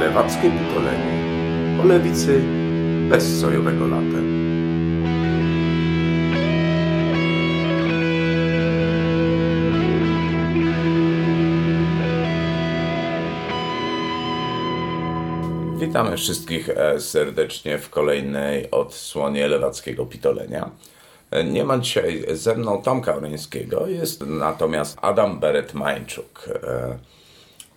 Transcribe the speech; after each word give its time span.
Lewackie 0.00 0.50
pitolenie 0.50 1.14
o 1.82 1.86
lewicy 1.86 2.42
bez 3.10 3.40
sojowego 3.40 3.86
latem. 3.86 4.44
Witamy 15.78 16.16
wszystkich 16.16 16.68
e, 16.68 17.00
serdecznie 17.00 17.78
w 17.78 17.90
kolejnej 17.90 18.70
odsłonie 18.70 19.48
lewackiego 19.48 20.06
pitolenia. 20.06 20.70
Nie 21.42 21.64
ma 21.64 21.78
dzisiaj 21.78 22.24
ze 22.32 22.54
mną 22.54 22.82
Tomka 22.82 23.14
Oryńskiego, 23.14 23.86
jest 23.86 24.26
natomiast 24.26 24.98
Adam 25.00 25.40
Beret-Mańczuk, 25.40 26.48
e, 26.48 26.98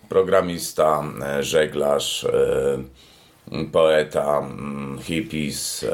programista, 0.10 1.04
e, 1.22 1.44
żeglarz, 1.44 2.24
e, 2.24 3.68
poeta, 3.72 4.38
mm, 4.38 5.00
hippies, 5.02 5.86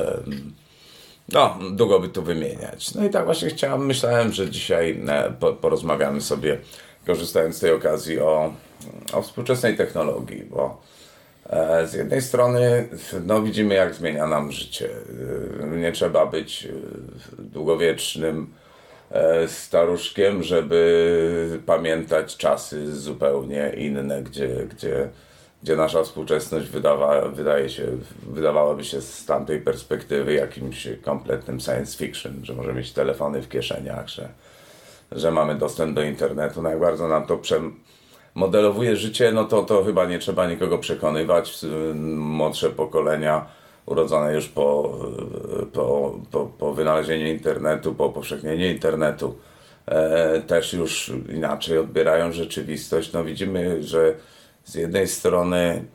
no, 1.32 1.60
długo 1.72 2.00
by 2.00 2.10
tu 2.10 2.24
wymieniać. 2.24 2.96
No 2.96 3.06
i 3.06 3.10
tak 3.10 3.26
właśnie 3.26 3.50
chciałem, 3.50 3.86
myślałem, 3.86 4.32
że 4.32 4.50
dzisiaj 4.50 5.02
po, 5.40 5.54
porozmawiamy 5.54 6.22
sobie, 6.22 6.58
korzystając 7.06 7.56
z 7.56 7.60
tej 7.60 7.72
okazji, 7.72 8.20
o, 8.20 8.54
o 9.14 9.22
współczesnej 9.22 9.78
technologii, 9.78 10.44
bo 10.44 10.82
z 11.86 11.94
jednej 11.94 12.22
strony 12.22 12.88
no, 13.26 13.42
widzimy, 13.42 13.76
jak 13.76 13.96
zmienia 13.96 14.28
nam 14.28 14.52
życie. 14.52 14.90
E, 15.64 15.68
Nie 15.68 15.92
trzeba 15.92 16.26
być 16.26 16.66
e, 16.66 16.70
długowiecznym 17.40 18.54
e, 19.12 19.48
staruszkiem, 19.48 20.44
żeby 20.44 21.60
pamiętać 21.66 22.38
czasy 22.38 22.96
zupełnie 22.96 23.74
inne, 23.78 24.24
gdzie, 24.24 24.48
gdzie, 24.48 25.10
gdzie 25.64 25.76
nasza 25.76 26.04
współczesność 26.04 26.70
wydawa, 26.70 27.28
wydaje 27.28 27.70
się, 27.70 27.88
wydawałaby 28.30 28.84
się 28.84 29.02
z 29.02 29.26
tamtej 29.26 29.62
perspektywy 29.62 30.34
jakimś 30.34 30.88
kompletnym 31.02 31.60
science 31.60 31.98
fiction, 31.98 32.34
że 32.44 32.54
możemy 32.54 32.78
mieć 32.78 32.94
telefony 32.94 33.42
w 33.42 33.50
kieszeniach, 33.50 34.08
że, 34.08 34.30
że 35.12 35.32
mamy 35.32 35.56
dostęp 35.56 35.96
do 35.96 36.04
internetu. 36.04 36.62
No 36.62 36.70
jak 36.70 36.80
bardzo 36.80 37.08
nam 37.08 37.26
to 37.26 37.38
przemodelowuje 38.34 38.96
życie, 38.96 39.32
no 39.32 39.46
to, 39.46 39.64
to 39.64 39.84
chyba 39.84 40.06
nie 40.06 40.20
trzeba 40.20 40.48
nikogo 40.48 40.78
przekonywać. 40.78 41.64
Y, 41.64 41.96
Młodsze 42.16 42.70
pokolenia 42.70 43.46
urodzone 43.86 44.34
już 44.34 44.48
po, 44.48 45.00
y, 45.62 45.66
po, 45.66 46.20
po, 46.32 46.46
po 46.46 46.74
wynalezieniu 46.74 47.28
internetu, 47.28 47.96
po 47.96 48.10
powszechnieniu 48.10 48.66
internetu, 48.66 49.36
e, 49.86 50.42
też 50.42 50.74
już 50.74 51.12
inaczej 51.34 51.78
odbierają 51.78 52.32
rzeczywistość. 52.32 53.14
No 53.14 53.24
widzimy, 53.24 53.84
że 53.84 54.16
z 54.64 54.76
jednej 54.76 55.08
strony 55.08 55.86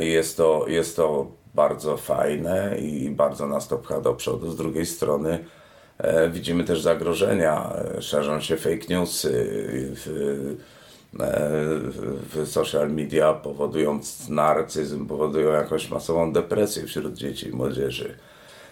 jest 0.00 0.36
to, 0.36 0.64
jest 0.68 0.96
to 0.96 1.26
bardzo 1.54 1.96
fajne 1.96 2.76
i 2.78 3.10
bardzo 3.10 3.46
nas 3.46 3.68
to 3.68 3.78
pcha 3.78 4.00
do 4.00 4.14
przodu, 4.14 4.50
z 4.50 4.56
drugiej 4.56 4.86
strony 4.86 5.44
e, 5.98 6.30
widzimy 6.30 6.64
też 6.64 6.80
zagrożenia, 6.80 7.72
e, 7.96 8.02
szerzą 8.02 8.40
się 8.40 8.56
fake 8.56 8.86
newsy 8.88 9.30
w, 9.94 10.56
w 11.12 12.46
social 12.46 12.90
media, 12.90 13.32
powodując 13.32 14.28
narcyzm, 14.28 15.06
powodują 15.06 15.52
jakąś 15.52 15.90
masową 15.90 16.32
depresję 16.32 16.86
wśród 16.86 17.14
dzieci 17.14 17.48
i 17.48 17.52
młodzieży. 17.52 18.14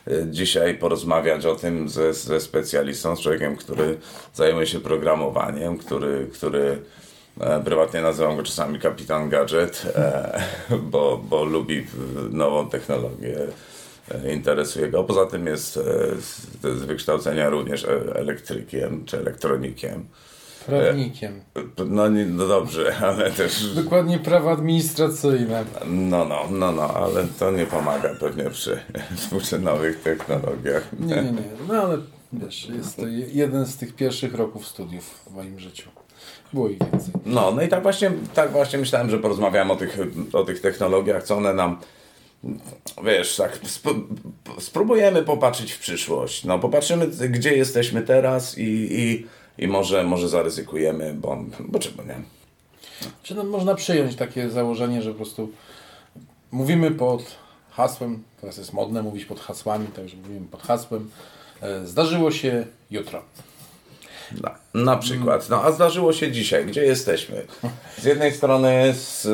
E, 0.07 0.31
Dzisiaj 0.31 0.79
porozmawiać 0.79 1.47
o 1.47 1.57
tym 1.57 1.89
ze, 1.89 2.15
ze 2.15 2.41
specjalistą, 2.41 3.17
z 3.17 3.21
człowiekiem, 3.21 3.57
który 3.57 3.99
zajmuje 4.35 4.67
się 4.67 4.81
programowaniem, 4.81 5.79
który, 5.79 6.27
który 6.33 6.79
e, 7.41 7.63
prywatnie 7.65 8.01
nazywam 8.03 8.37
go 8.37 8.43
czasami 8.43 8.79
kapitan 8.79 9.29
gadżet, 9.29 9.83
e, 9.95 10.43
bo, 10.93 11.21
bo 11.29 11.45
lubi 11.45 11.87
nową 12.31 12.69
technologię, 12.71 13.39
e, 14.11 14.35
interesuje 14.35 14.89
go. 14.91 15.05
Poza 15.05 15.27
tym 15.27 15.47
jest 15.47 15.77
e, 15.77 15.81
z, 16.21 16.47
wykształcenia 16.63 17.51
również 17.51 17.85
e, 17.85 17.89
elektrykiem 18.15 19.05
czy 19.05 19.19
elektronikiem. 19.19 20.05
Prawnikiem. 20.67 21.41
No, 21.87 22.09
nie- 22.09 22.27
no 22.27 22.47
dobrze, 22.47 22.97
ale 23.09 23.31
też 23.31 23.75
Dokładnie 23.75 24.19
prawo 24.19 24.51
administracyjne. 24.51 25.65
no, 25.87 26.25
no, 26.25 26.41
no, 26.51 26.73
no, 26.73 26.83
ale 26.95 27.27
to 27.39 27.51
nie 27.51 27.67
pomaga 27.67 28.15
pewnie 28.21 28.51
przy, 28.51 29.59
nowych 29.61 30.01
technologiach. 30.01 30.89
Nie, 31.01 31.15
nie, 31.17 31.23
nie. 31.23 31.43
No 31.69 31.75
ale 31.75 31.99
wiesz, 32.33 32.69
jest 32.69 32.97
to 32.97 33.07
je- 33.07 33.27
jeden 33.33 33.67
z 33.67 33.77
tych 33.77 33.95
pierwszych 33.95 34.35
roków 34.35 34.67
studiów 34.69 35.05
w 35.31 35.35
moim 35.35 35.59
życiu. 35.61 35.91
Było 36.53 36.69
ich 36.69 36.79
więcej. 36.79 37.15
No, 37.27 37.53
no 37.53 37.63
i 37.63 37.69
tak 37.69 37.83
właśnie, 37.83 38.11
tak 38.35 38.53
właśnie 38.53 38.79
myślałem, 38.79 39.11
że 39.11 39.19
porozmawiałem 39.19 39.71
o 39.71 39.77
tych, 39.77 39.99
o 40.33 40.45
tych 40.45 40.61
technologiach, 40.61 41.23
co 41.23 41.37
one 41.37 41.55
nam, 41.55 41.79
wiesz, 43.05 43.37
tak 43.37 43.59
sp- 43.77 44.05
spróbujemy 44.61 45.23
popatrzeć 45.23 45.73
w 45.73 45.79
przyszłość. 45.79 46.45
No, 46.45 46.59
popatrzymy, 46.59 47.07
gdzie 47.09 47.57
jesteśmy 47.57 48.03
teraz 48.03 48.59
i, 48.59 48.89
i, 48.91 49.27
i 49.59 49.69
może, 49.69 50.05
może 50.05 50.29
zaryzykujemy, 50.29 51.15
bo, 51.15 51.45
bo 51.61 51.79
czemu 51.79 52.03
nie? 52.03 52.23
Czy 53.23 53.35
no, 53.35 53.45
można 53.45 53.75
przyjąć 53.75 54.17
takie 54.17 54.51
założenie, 54.51 55.03
że 55.03 55.11
po 55.11 55.17
prostu 55.17 55.53
mówimy 56.53 56.91
pod 56.91 57.37
hasłem, 57.71 58.23
teraz 58.41 58.57
jest 58.57 58.73
modne 58.73 59.03
mówić 59.03 59.25
pod 59.25 59.41
hasłami, 59.41 59.87
także 59.87 60.17
mówimy 60.17 60.47
pod 60.47 60.63
hasłem, 60.63 61.11
e, 61.61 61.87
zdarzyło 61.87 62.31
się 62.31 62.67
jutro. 62.91 63.23
Na, 64.43 64.55
na 64.75 64.97
przykład. 64.97 65.49
No 65.49 65.63
a 65.65 65.73
zdarzyło 65.73 66.13
się 66.13 66.33
dzisiaj. 66.33 66.67
Gdzie 66.67 66.85
jesteśmy? 66.85 67.47
Z 67.99 68.05
jednej 68.05 68.33
strony 68.33 68.95
z, 68.95 69.27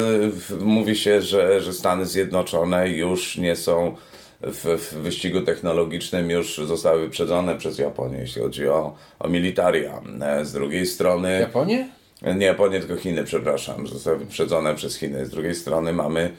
mówi 0.61 0.97
się, 0.97 1.23
że, 1.23 1.61
że 1.61 1.73
Stany 1.73 2.07
Zjednoczone 2.07 2.89
już 2.89 3.37
nie 3.37 3.57
są 3.57 3.97
w, 4.43 4.65
w 4.65 4.95
wyścigu 4.95 5.41
technologicznym, 5.41 6.31
już 6.31 6.57
zostały 6.57 7.01
wyprzedzone 7.01 7.59
przez 7.59 7.79
Japonię, 7.79 8.19
jeśli 8.19 8.43
chodzi 8.43 8.69
o, 8.69 8.95
o 9.19 9.29
militaria. 9.29 10.03
E, 10.21 10.45
Z 10.45 10.53
drugiej 10.53 10.87
strony... 10.87 11.41
Japonię? 11.41 11.89
Nie 12.37 12.47
Japonię, 12.47 12.81
tylko 12.81 12.97
Chiny, 12.97 13.25
przepraszam. 13.25 13.87
Zostały 13.87 14.19
wyprzedzone 14.19 14.75
przez 14.75 14.97
Chiny. 14.97 15.27
Z 15.27 15.31
drugiej 15.31 15.55
strony 15.55 15.93
mamy, 15.93 16.31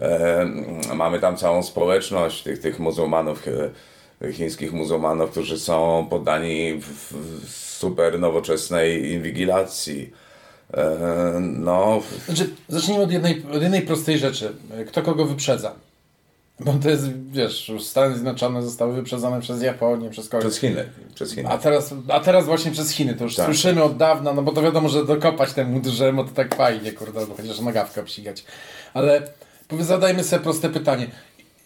e, 0.00 0.46
mamy 0.94 1.20
tam 1.20 1.36
całą 1.36 1.62
społeczność 1.62 2.42
tych, 2.42 2.58
tych 2.58 2.78
muzułmanów, 2.78 3.48
e, 4.22 4.32
chińskich 4.32 4.72
muzułmanów, 4.72 5.30
którzy 5.30 5.58
są 5.58 6.06
poddani 6.10 6.74
w, 6.74 7.12
w 7.12 7.50
super 7.58 8.20
nowoczesnej 8.20 9.12
inwigilacji. 9.12 10.10
E, 10.74 11.40
no, 11.40 12.02
Znaczy, 12.26 12.50
zacznijmy 12.68 13.02
od 13.04 13.12
jednej, 13.12 13.42
od 13.52 13.62
jednej 13.62 13.82
prostej 13.82 14.18
rzeczy. 14.18 14.52
Kto 14.86 15.02
kogo 15.02 15.26
wyprzedza? 15.26 15.74
Bo 16.64 16.72
to 16.82 16.90
jest, 16.90 17.04
wiesz, 17.30 17.68
już 17.68 17.84
Stany 17.84 18.14
Zjednoczone 18.14 18.62
zostały 18.62 18.92
wyprzedzone 18.94 19.40
przez 19.40 19.62
Japonię, 19.62 20.10
przez 20.10 20.28
kogoś. 20.28 20.44
przez 20.44 20.58
Chiny. 20.58 20.88
Przez 21.14 21.34
Chiny. 21.34 21.48
A 21.48 21.58
teraz, 21.58 21.94
a 22.08 22.20
teraz 22.20 22.44
właśnie 22.46 22.70
przez 22.70 22.90
Chiny, 22.90 23.14
to 23.14 23.24
już 23.24 23.36
Tak. 23.36 23.46
słyszymy 23.46 23.82
od 23.82 23.96
dawna, 23.96 24.32
no 24.34 24.42
bo 24.42 24.52
to 24.52 24.62
wiadomo, 24.62 24.88
że 24.88 25.04
dokopać 25.06 25.52
temu 25.52 25.80
dużemu 25.80 26.24
to 26.24 26.30
tak 26.30 26.54
fajnie, 26.54 26.92
kurde, 26.92 27.20
albo 27.20 27.34
chociaż 27.34 27.60
nagawkę 27.60 28.00
obsigać. 28.00 28.44
Ale 28.94 29.22
powie- 29.68 29.84
zadajmy 29.84 30.24
sobie 30.24 30.42
proste 30.42 30.68
pytanie. 30.68 31.06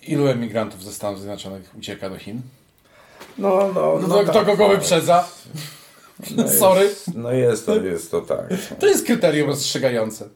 Ilu 0.09 0.27
emigrantów 0.27 0.85
ze 0.85 0.93
Stanów 0.93 1.21
Zjednoczonych 1.21 1.71
ucieka 1.79 2.11
do 2.11 2.17
Chin? 2.19 2.41
No, 3.39 3.71
no, 3.75 3.99
No, 4.09 4.25
to 4.25 4.31
kto 4.31 4.45
kogo 4.45 4.69
tak. 4.69 4.77
wyprzedza? 4.79 5.29
No 6.37 6.49
Sorry. 6.49 6.85
Jest, 6.85 7.15
no 7.15 7.33
jest 7.33 7.67
to, 7.67 7.77
jest 7.77 8.11
to 8.11 8.21
tak. 8.21 8.47
To 8.81 8.87
jest 8.87 9.06
kryterium 9.06 9.49
rozstrzygające. 9.49 10.29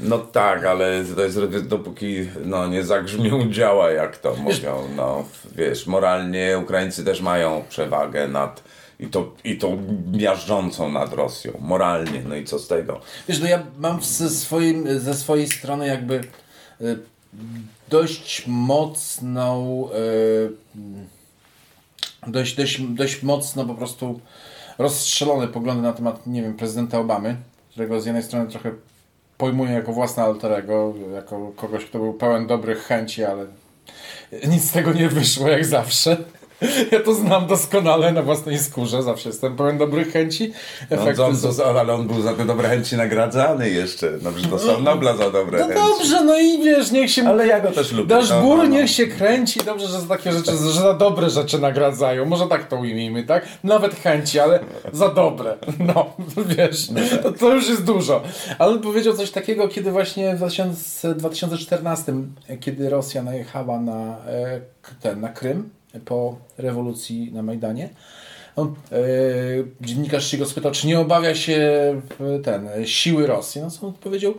No 0.00 0.18
tak, 0.18 0.64
ale 0.64 1.04
to 1.16 1.22
jest 1.22 1.66
dopóki 1.66 2.28
no, 2.44 2.66
nie 2.66 2.84
zagrzmią 2.84 3.50
działa, 3.52 3.90
jak 3.90 4.18
to 4.18 4.36
mówią. 4.36 4.88
No, 4.96 5.24
wiesz, 5.52 5.86
moralnie 5.86 6.58
Ukraińcy 6.62 7.04
też 7.04 7.20
mają 7.20 7.64
przewagę 7.68 8.28
nad 8.28 8.62
i 9.00 9.06
to, 9.06 9.32
i 9.44 9.58
to 9.58 9.76
miażdżącą 10.12 10.92
nad 10.92 11.12
Rosją. 11.12 11.52
Moralnie, 11.60 12.22
no 12.28 12.36
i 12.36 12.44
co 12.44 12.58
z 12.58 12.68
tego? 12.68 13.00
Wiesz, 13.28 13.40
no 13.40 13.48
ja 13.48 13.62
mam 13.78 14.02
ze, 14.02 14.30
swoim, 14.30 15.00
ze 15.00 15.14
swojej 15.14 15.48
strony 15.48 15.86
jakby 15.86 16.20
y, 16.80 16.98
dość 17.88 18.44
mocną 18.46 19.88
y, 22.26 22.30
dość, 22.30 22.56
dość, 22.56 22.80
dość 22.80 23.22
mocno 23.22 23.64
po 23.64 23.74
prostu 23.74 24.20
rozstrzelone 24.78 25.48
poglądy 25.48 25.82
na 25.82 25.92
temat, 25.92 26.26
nie 26.26 26.42
wiem, 26.42 26.54
prezydenta 26.54 26.98
Obamy, 26.98 27.36
którego 27.70 28.00
z 28.00 28.06
jednej 28.06 28.24
strony 28.24 28.50
trochę 28.50 28.72
pojmuję 29.40 29.72
jako 29.72 29.92
własne 29.92 30.22
alterego, 30.22 30.94
jako 31.14 31.52
kogoś, 31.56 31.84
kto 31.84 31.98
był 31.98 32.14
pełen 32.14 32.46
dobrych 32.46 32.82
chęci, 32.82 33.24
ale 33.24 33.46
nic 34.48 34.64
z 34.64 34.72
tego 34.72 34.92
nie 34.92 35.08
wyszło 35.08 35.48
jak 35.48 35.64
zawsze. 35.64 36.16
Ja 36.92 37.00
to 37.00 37.14
znam 37.14 37.46
doskonale 37.46 38.12
na 38.12 38.22
własnej 38.22 38.58
skórze, 38.58 39.02
zawsze 39.02 39.28
jestem 39.28 39.56
pełen 39.56 39.78
dobrych 39.78 40.12
chęci. 40.12 40.52
No, 40.90 41.02
on, 41.02 41.36
on, 41.66 41.76
ale 41.76 41.94
on 41.94 42.06
był 42.06 42.22
za 42.22 42.34
te 42.34 42.44
dobre 42.44 42.68
chęci 42.68 42.96
nagradzany 42.96 43.70
jeszcze. 43.70 44.10
No, 44.22 44.30
że 44.36 44.48
dostał 44.48 44.82
Nobla 44.82 45.16
za 45.16 45.30
dobre 45.30 45.58
no 45.58 45.66
chęci. 45.66 45.80
dobrze, 45.80 46.24
no 46.24 46.38
i 46.38 46.62
wiesz, 46.62 46.90
niech 46.90 47.10
się... 47.10 47.28
Ale 47.28 47.46
ja 47.46 47.60
go 47.60 47.70
też 47.70 47.92
lubię. 47.92 48.08
Dasz 48.08 48.30
no, 48.30 48.42
ból, 48.42 48.56
no, 48.56 48.62
no. 48.62 48.70
niech 48.70 48.90
się 48.90 49.06
kręci. 49.06 49.60
Dobrze, 49.64 49.86
że 49.86 50.00
za 50.00 50.06
takie 50.06 50.32
rzeczy, 50.32 50.52
że 50.56 50.80
za 50.80 50.94
dobre 50.94 51.30
rzeczy 51.30 51.58
nagradzają. 51.58 52.24
Może 52.24 52.46
tak 52.46 52.68
to 52.68 52.76
ujmijmy, 52.76 53.24
tak? 53.24 53.46
Nawet 53.64 53.94
chęci, 53.94 54.38
ale 54.38 54.60
za 54.92 55.08
dobre. 55.08 55.56
No, 55.78 56.14
wiesz, 56.56 56.88
to, 57.22 57.32
to 57.32 57.54
już 57.54 57.68
jest 57.68 57.84
dużo. 57.84 58.22
Ale 58.58 58.72
on 58.72 58.80
powiedział 58.80 59.14
coś 59.14 59.30
takiego, 59.30 59.68
kiedy 59.68 59.90
właśnie 59.90 60.34
w 60.34 60.36
2000, 60.36 61.14
2014, 61.14 62.14
kiedy 62.60 62.90
Rosja 62.90 63.22
najechała 63.22 63.80
na, 63.80 64.16
e, 64.26 64.60
ten, 65.00 65.20
na 65.20 65.28
Krym 65.28 65.79
po 66.04 66.38
rewolucji 66.58 67.30
na 67.32 67.42
Majdanie. 67.42 67.88
On, 68.56 68.74
e, 68.92 68.98
dziennikarz 69.80 70.30
się 70.30 70.38
go 70.38 70.46
spytał, 70.46 70.72
czy 70.72 70.86
nie 70.86 71.00
obawia 71.00 71.34
się 71.34 71.60
e, 72.20 72.38
ten, 72.38 72.68
siły 72.84 73.26
Rosji. 73.26 73.60
No 73.60 73.70
co 73.70 73.86
on 73.86 73.92
powiedział? 73.92 74.34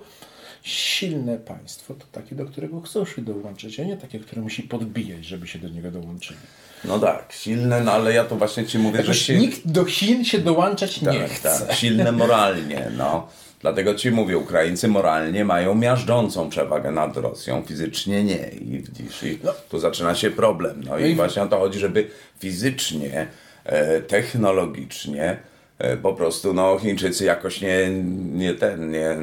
Silne 0.64 1.38
państwo 1.38 1.94
to 1.94 2.06
takie, 2.12 2.36
do 2.36 2.46
którego 2.46 2.82
chcą 2.82 3.06
się 3.06 3.22
dołączyć, 3.22 3.80
a 3.80 3.84
nie 3.84 3.98
takie, 3.98 4.20
które 4.20 4.42
musi 4.42 4.64
podbijać, 4.64 5.26
żeby 5.26 5.48
się 5.48 5.60
do 5.60 5.70
niego 5.70 5.92
dołączyli. 5.92 6.40
No 6.86 7.00
tak, 7.00 7.34
silne, 7.34 7.82
no 7.82 7.92
ale 7.92 8.14
ja 8.14 8.24
to 8.24 8.36
właśnie 8.36 8.66
ci 8.66 8.80
mówię, 8.80 9.00
Jakoś 9.00 9.18
że 9.18 9.24
się... 9.24 9.38
nikt 9.38 9.68
do 9.68 9.86
Chin 9.86 10.26
się 10.26 10.40
dołączać 10.40 11.00
tak, 11.00 11.14
nie 11.14 11.28
chce. 11.28 11.66
Tak, 11.68 11.76
silne 11.76 12.12
moralnie, 12.12 12.92
no. 12.98 13.28
Dlatego 13.62 13.96
ci 13.96 14.12
mówię, 14.12 14.38
Ukraińcy 14.38 14.88
moralnie 14.88 15.46
mają 15.46 15.76
miażdżącą 15.76 16.50
przewagę 16.50 16.92
nad 16.92 17.18
Rosją, 17.18 17.62
fizycznie 17.68 18.24
nie. 18.24 18.50
I 18.50 18.84
i 19.24 19.40
No. 19.44 19.52
tu 19.70 19.80
zaczyna 19.80 20.16
się 20.16 20.32
problem. 20.32 20.84
No, 20.86 21.00
i, 21.00 21.12
i- 21.12 21.16
właśnie 21.16 21.42
o 21.42 21.48
to 21.48 21.60
chodzi, 21.60 21.80
żeby 21.80 22.08
fizycznie, 22.40 23.28
e, 23.66 24.02
technologicznie 24.02 25.38
e, 25.80 25.98
po 25.98 26.14
prostu 26.14 26.54
no, 26.54 26.78
Chińczycy 26.80 27.26
jakoś 27.26 27.62
nie, 27.62 27.90
nie 28.34 28.54
ten, 28.54 28.92
nie... 28.92 29.18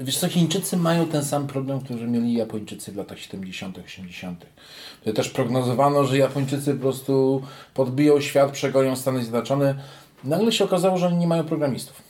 Wiesz 0.00 0.18
co, 0.18 0.28
Chińczycy 0.28 0.76
mają 0.76 1.06
ten 1.06 1.24
sam 1.24 1.46
problem, 1.46 1.80
który 1.80 2.06
mieli 2.06 2.34
Japończycy 2.34 2.92
w 2.92 2.96
latach 2.96 3.18
70., 3.18 3.78
80. 3.78 4.46
To 5.04 5.12
też 5.12 5.28
prognozowano, 5.28 6.04
że 6.04 6.18
Japończycy 6.18 6.74
po 6.74 6.80
prostu 6.80 7.42
podbiją 7.74 8.20
świat, 8.20 8.50
przegonią 8.52 8.96
Stany 8.96 9.20
Zjednoczone. 9.20 9.74
Nagle 10.24 10.52
się 10.52 10.64
okazało, 10.64 10.98
że 10.98 11.06
oni 11.06 11.16
nie 11.16 11.26
mają 11.26 11.44
programistów. 11.44 12.02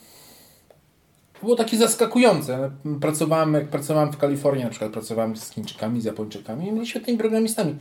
Było 1.42 1.56
takie 1.56 1.76
zaskakujące. 1.76 2.70
Pracowałem, 3.00 3.54
jak 3.54 3.68
pracowałem 3.68 4.12
w 4.12 4.16
Kalifornii, 4.16 4.64
na 4.64 4.70
przykład 4.70 4.92
pracowałem 4.92 5.36
z 5.36 5.50
Chińczykami, 5.50 6.00
z 6.00 6.04
Japończykami 6.04 6.68
i 6.68 6.72
byli 6.72 6.86
świetnymi 6.86 7.18
programistami. 7.18 7.76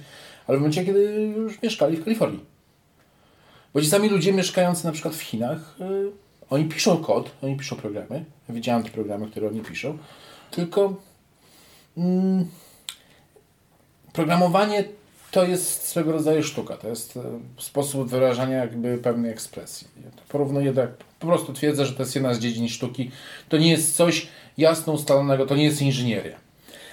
Ale 0.48 0.58
w 0.58 0.62
momencie, 0.62 0.86
kiedy 0.86 1.14
już 1.38 1.62
mieszkali 1.62 1.98
w 1.98 2.04
Kalifornii. 2.04 2.46
Bo 3.74 3.82
ci 3.82 3.88
sami 3.88 4.10
ludzie 4.10 4.34
mieszkający 4.34 4.86
na 4.86 4.92
przykład 4.92 5.16
w 5.16 5.22
Chinach, 5.22 5.76
y, 5.82 6.12
oni 6.50 6.66
piszą 6.66 6.98
kod, 6.98 7.32
oni 7.44 7.58
piszą 7.58 7.76
programy. 7.76 8.26
Widziałem 8.50 8.84
te 8.84 8.90
programy, 8.90 9.28
które 9.28 9.48
oni 9.48 9.62
piszą. 9.62 9.98
Tylko 10.52 10.96
mm, 11.98 12.46
programowanie 14.14 14.84
to 15.32 15.46
jest 15.46 15.88
swego 15.88 16.12
rodzaju 16.12 16.44
sztuka. 16.44 16.78
To 16.78 16.88
jest 16.88 17.18
e, 17.18 17.22
sposób 17.58 18.10
wyrażania 18.10 18.58
jakby 18.58 18.98
pewnej 18.98 19.32
ekspresji. 19.32 19.88
Ja 20.06 20.12
to 20.12 20.22
porównuję 20.30 20.74
do, 20.74 20.82
jak- 20.82 21.04
po 21.24 21.28
prostu 21.28 21.54
twierdzę, 21.54 21.86
że 21.86 21.94
to 21.94 22.04
jest 22.04 22.16
jedna 22.16 22.34
z 22.34 22.40
dziedzin 22.40 22.70
sztuki. 22.70 23.12
To 23.50 23.58
nie 23.58 23.72
jest 23.72 23.96
coś 23.96 24.28
jasno 24.58 24.94
ustalonego, 24.94 25.46
to 25.46 25.56
nie 25.56 25.64
jest 25.64 25.82
inżynieria. 25.82 26.38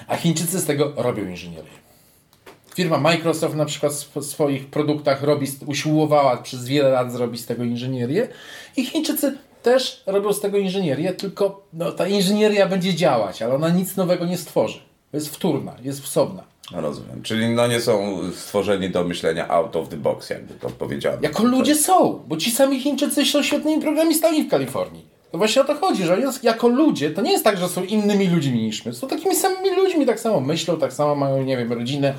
A 0.06 0.16
Chińczycy 0.16 0.58
z 0.58 0.64
tego 0.64 0.92
robią 0.96 1.26
inżynierię. 1.26 1.70
Firma 2.74 2.98
Microsoft 2.98 3.54
na 3.54 3.64
przykład 3.64 3.92
w 3.92 4.24
swoich 4.24 4.66
produktach 4.66 5.22
robi, 5.22 5.46
usiłowała 5.66 6.36
przez 6.36 6.64
wiele 6.64 6.88
lat 6.88 7.12
zrobić 7.12 7.40
z 7.40 7.46
tego 7.46 7.64
inżynierię 7.64 8.28
i 8.76 8.84
Chińczycy 8.84 9.38
też 9.62 10.02
robią 10.06 10.32
z 10.32 10.40
tego 10.40 10.58
inżynierię, 10.58 11.12
tylko 11.12 11.66
no, 11.72 11.92
ta 11.92 12.08
inżynieria 12.08 12.66
będzie 12.66 12.94
działać, 12.94 13.42
ale 13.42 13.54
ona 13.54 13.68
nic 13.68 13.96
nowego 13.96 14.26
nie 14.26 14.38
stworzy. 14.38 14.80
Jest 15.12 15.28
wtórna, 15.28 15.76
jest 15.82 16.02
wsobna. 16.02 16.44
No, 16.72 16.80
rozumiem. 16.80 17.22
Czyli 17.22 17.48
no 17.48 17.66
nie 17.66 17.80
są 17.80 18.18
stworzeni 18.34 18.90
do 18.90 19.04
myślenia 19.04 19.48
out 19.48 19.76
of 19.76 19.88
the 19.88 19.96
box, 19.96 20.30
jakby 20.30 20.54
to 20.54 20.70
powiedziano. 20.70 21.18
Jako 21.22 21.44
ludzie 21.44 21.74
są, 21.74 22.22
bo 22.28 22.36
ci 22.36 22.50
sami 22.50 22.80
Chińczycy 22.80 23.24
są 23.24 23.42
świetnymi 23.42 23.82
programistami 23.82 24.42
w 24.42 24.50
Kalifornii. 24.50 25.04
To 25.32 25.38
właśnie 25.38 25.62
o 25.62 25.64
to 25.64 25.74
chodzi, 25.74 26.04
że 26.04 26.20
jest, 26.20 26.44
jako 26.44 26.68
ludzie, 26.68 27.10
to 27.10 27.22
nie 27.22 27.32
jest 27.32 27.44
tak, 27.44 27.58
że 27.58 27.68
są 27.68 27.84
innymi 27.84 28.28
ludźmi 28.28 28.62
niż 28.62 28.84
my. 28.84 28.92
Są 28.92 29.08
takimi 29.08 29.36
samymi 29.36 29.76
ludźmi, 29.76 30.06
tak 30.06 30.20
samo 30.20 30.40
myślą, 30.40 30.76
tak 30.76 30.92
samo 30.92 31.14
mają, 31.14 31.42
nie 31.42 31.56
wiem, 31.56 31.72
rodzinę 31.72 32.14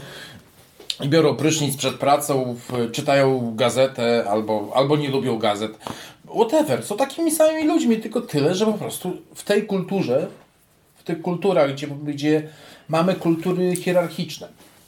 i 1.03 1.09
biorą 1.09 1.35
prysznic 1.35 1.77
przed 1.77 1.95
pracą, 1.95 2.55
czytają 2.91 3.53
gazetę 3.55 4.25
albo, 4.29 4.71
albo 4.75 4.97
nie 4.97 5.09
lubią 5.09 5.37
gazet. 5.37 5.71
Whatever, 6.35 6.83
są 6.83 6.97
takimi 6.97 7.31
samymi 7.31 7.67
ludźmi, 7.67 7.97
tylko 7.97 8.21
tyle, 8.21 8.55
że 8.55 8.65
po 8.65 8.73
prostu 8.73 9.17
w 9.35 9.43
tej 9.43 9.65
kulturze, 9.65 10.27
w 10.95 11.03
tych 11.03 11.21
kulturach, 11.21 11.73
gdzie, 11.73 11.87
gdzie 11.87 12.49
mamy 12.91 13.15
kultury 13.15 13.75
hierarchiczne. 13.75 14.47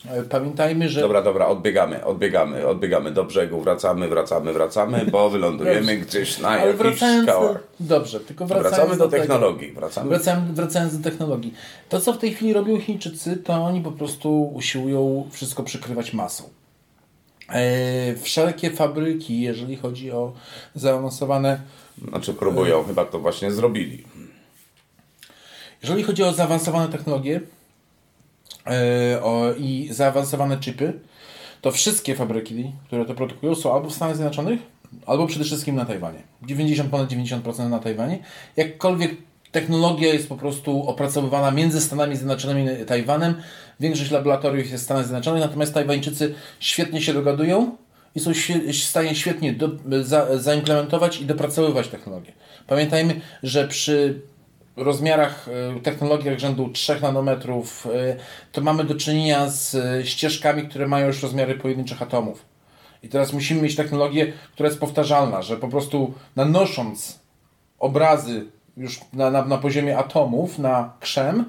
e, 0.10 0.24
Pamiętajmy, 0.24 0.90
że 0.90 1.02
Dobra, 1.02 1.22
dobra, 1.22 1.46
odbiegamy, 1.48 2.06
odbiegamy, 2.06 2.68
odbiegamy 2.68 3.12
do 3.12 3.24
brzegu, 3.24 3.62
wracamy, 3.62 4.08
wracamy, 4.08 4.54
wracamy, 4.54 5.06
bo 5.12 5.30
wylądujemy 5.36 5.98
gdzieś 5.98 6.40
na 6.40 6.50
Ale 6.50 6.68
jakichś 6.72 7.00
do, 7.00 7.24
skałach. 7.24 7.64
Dobrze, 7.80 8.20
tylko 8.20 8.46
wracając 8.46 8.76
Wracamy 8.78 8.98
do 8.98 9.08
tego. 9.08 9.22
technologii, 9.24 9.72
wracamy. 9.72 10.10
Wracając, 10.10 10.52
wracając 10.52 10.98
do 10.98 11.10
technologii. 11.10 11.54
To, 11.90 12.00
co 12.00 12.14
w 12.14 12.18
tej 12.18 12.34
chwili 12.34 12.54
robią 12.54 12.80
Chińczycy, 12.80 13.38
to 13.38 13.54
oni 13.54 13.82
po 13.82 13.92
prostu 13.92 14.44
usiłują 14.44 15.28
wszystko 15.32 15.64
przykrywać 15.64 16.14
masą. 16.14 16.44
E, 17.50 18.16
wszelkie 18.16 18.70
fabryki, 18.72 19.42
jeżeli 19.42 19.76
chodzi 19.76 20.12
o 20.12 20.34
zaawansowane 20.76 21.60
Znaczy 22.10 22.34
próbują, 22.34 22.84
chyba 22.84 23.06
to 23.06 23.20
właśnie 23.20 23.52
zrobili. 23.52 24.04
Jeżeli 25.82 26.04
chodzi 26.04 26.24
o 26.24 26.34
zaawansowane 26.34 26.88
technologie 26.92 27.36
e, 27.36 27.63
i 29.58 29.90
zaawansowane 29.92 30.58
chipy, 30.58 30.94
to 31.62 31.72
wszystkie 31.72 32.16
fabryki, 32.16 32.72
które 32.88 33.06
to 33.06 33.14
produkują, 33.14 33.56
są 33.56 33.74
albo 33.74 33.90
w 33.90 33.94
Stanach 33.94 34.16
Zjednoczonych, 34.16 34.60
albo 35.06 35.28
przede 35.28 35.46
wszystkim 35.46 35.76
na 35.76 35.86
Tajwanie. 35.86 36.20
90, 36.42 36.90
ponad 36.90 37.10
90% 37.10 37.70
na 37.70 37.80
Tajwanie. 37.80 38.20
Jakkolwiek 38.58 39.16
technologia 39.52 40.14
jest 40.14 40.30
po 40.30 40.36
prostu 40.36 40.90
opracowywana 40.90 41.52
między 41.52 41.82
Stanami 41.82 42.16
Zjednoczonymi 42.16 42.82
i 42.82 42.86
Tajwanem, 42.86 43.36
większość 43.80 44.12
laboratoriów 44.12 44.72
jest 44.72 44.84
w 44.84 44.86
Stanach 44.86 45.06
Zjednoczonych, 45.06 45.42
natomiast 45.42 45.74
Tajwańczycy 45.74 46.36
świetnie 46.60 47.02
się 47.02 47.14
dogadują 47.14 47.78
i 48.16 48.20
są 48.20 48.32
w 48.72 48.76
stanie 48.76 49.16
świetnie 49.16 49.54
do, 49.54 49.70
za, 50.04 50.38
zaimplementować 50.38 51.22
i 51.22 51.26
dopracowywać 51.26 51.88
technologię. 51.88 52.32
Pamiętajmy, 52.68 53.22
że 53.44 53.68
przy 53.68 54.22
rozmiarach, 54.76 55.48
y, 55.78 55.82
technologiach 55.82 56.40
rzędu 56.40 56.70
3 56.70 57.02
nanometrów, 57.02 57.86
y, 57.86 58.16
to 58.52 58.62
mamy 58.62 58.84
do 58.84 58.96
czynienia 58.96 59.50
z 59.50 59.76
y, 59.76 60.06
ścieżkami, 60.06 60.68
które 60.68 60.88
mają 60.88 61.08
już 61.08 61.24
rozmiary 61.24 61.56
pojedynczych 61.56 62.02
atomów. 62.02 62.46
I 63.04 63.10
teraz 63.10 63.34
musimy 63.34 63.62
mieć 63.62 63.76
technologię, 63.76 64.34
która 64.54 64.70
jest 64.70 64.80
powtarzalna, 64.80 65.42
że 65.42 65.58
po 65.58 65.68
prostu 65.68 66.14
nanosząc 66.36 67.20
obrazy 67.80 68.46
już 68.78 69.00
na, 69.14 69.32
na, 69.32 69.46
na 69.46 69.58
poziomie 69.58 69.98
atomów, 69.98 70.60
na 70.60 70.94
krzem, 71.00 71.46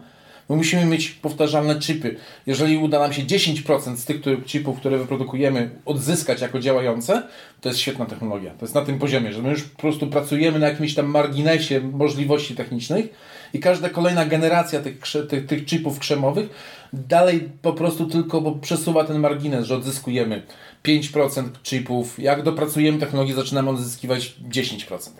my 0.49 0.57
musimy 0.57 0.85
mieć 0.85 1.11
powtarzalne 1.11 1.81
chipy. 1.81 2.17
Jeżeli 2.47 2.77
uda 2.77 2.99
nam 2.99 3.13
się 3.13 3.23
10% 3.23 3.97
z 3.97 4.05
tych 4.05 4.17
chipów, 4.47 4.79
które 4.81 4.99
wyprodukujemy, 4.99 5.71
odzyskać 5.85 6.41
jako 6.41 6.61
działające, 6.61 7.23
to 7.61 7.69
jest 7.69 7.81
świetna 7.81 8.07
technologia. 8.07 8.51
To 8.51 8.65
jest 8.65 8.75
na 8.75 8.85
tym 8.85 8.99
poziomie, 8.99 9.33
że 9.33 9.43
my 9.43 9.51
już 9.51 9.63
po 9.63 9.81
prostu 9.83 10.07
pracujemy 10.07 10.59
na 10.59 10.69
jakimś 10.69 10.95
tam 10.95 11.07
marginesie 11.07 11.81
możliwości 11.81 12.55
technicznych 12.55 13.07
i 13.53 13.61
każda 13.61 13.89
kolejna 13.89 14.27
generacja 14.27 14.81
tych, 14.81 15.03
tych, 15.29 15.47
tych 15.47 15.65
chipów 15.65 15.99
krzemowych 15.99 16.49
dalej 16.93 17.49
po 17.63 17.73
prostu 17.73 18.07
tylko 18.07 18.53
przesuwa 18.53 19.05
ten 19.05 19.19
margines, 19.19 19.67
że 19.67 19.77
odzyskujemy 19.77 20.43
5% 20.85 21.49
chipów. 21.63 22.19
Jak 22.19 22.43
dopracujemy 22.43 22.99
technologię, 22.99 23.35
zaczynamy 23.35 23.71
odzyskiwać 23.71 24.35
10%. 24.49 25.11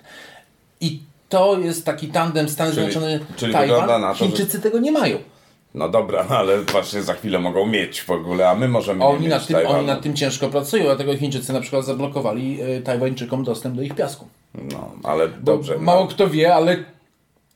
I 0.81 1.00
to 1.28 1.59
jest 1.59 1.85
taki 1.87 2.09
tandem 2.09 2.49
Stany 2.49 2.71
Czyli- 2.75 2.83
Zjednoczone, 2.93 3.21
czyli 3.37 3.52
Tajwan. 3.52 4.00
na 4.00 4.09
to, 4.09 4.14
że- 4.14 4.25
Chińczycy 4.26 4.61
tego 4.61 4.78
nie 4.78 4.93
mają. 4.93 5.19
No 5.75 5.88
dobra, 5.88 6.26
ale 6.28 6.62
właśnie 6.62 7.02
za 7.02 7.14
chwilę 7.14 7.38
mogą 7.38 7.66
mieć 7.66 8.02
w 8.02 8.11
ogóle, 8.11 8.49
a 8.49 8.54
my 8.54 8.69
możemy 8.69 8.99
nie 9.00 9.07
Oni 9.07 9.21
mieć 9.21 9.31
nad, 9.31 9.47
tym, 9.47 9.57
Tajwanu. 9.57 9.78
oni 9.78 9.87
nad 9.87 10.02
tym 10.02 10.16
ciężko 10.16 10.49
pracują, 10.49 10.85
dlatego 10.85 11.16
Chińczycy 11.16 11.52
na 11.52 11.61
przykład 11.61 11.85
zablokowali 11.85 12.59
e, 12.62 12.81
Tajwańczykom 12.83 13.45
dostęp 13.45 13.76
do 13.76 13.83
ich 13.83 13.95
piasku. 13.95 14.26
No, 14.73 14.93
ale 15.02 15.28
Bo 15.28 15.35
dobrze. 15.43 15.78
mało 15.78 16.00
no. 16.04 16.07
kto 16.11 16.28
wie, 16.31 16.54
ale 16.54 16.76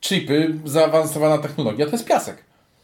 chipy, 0.01 0.53
zaawansowana 0.65 1.37
technologia 1.37 1.85
to 1.85 1.91
jest 1.91 2.05
piasek. 2.05 2.37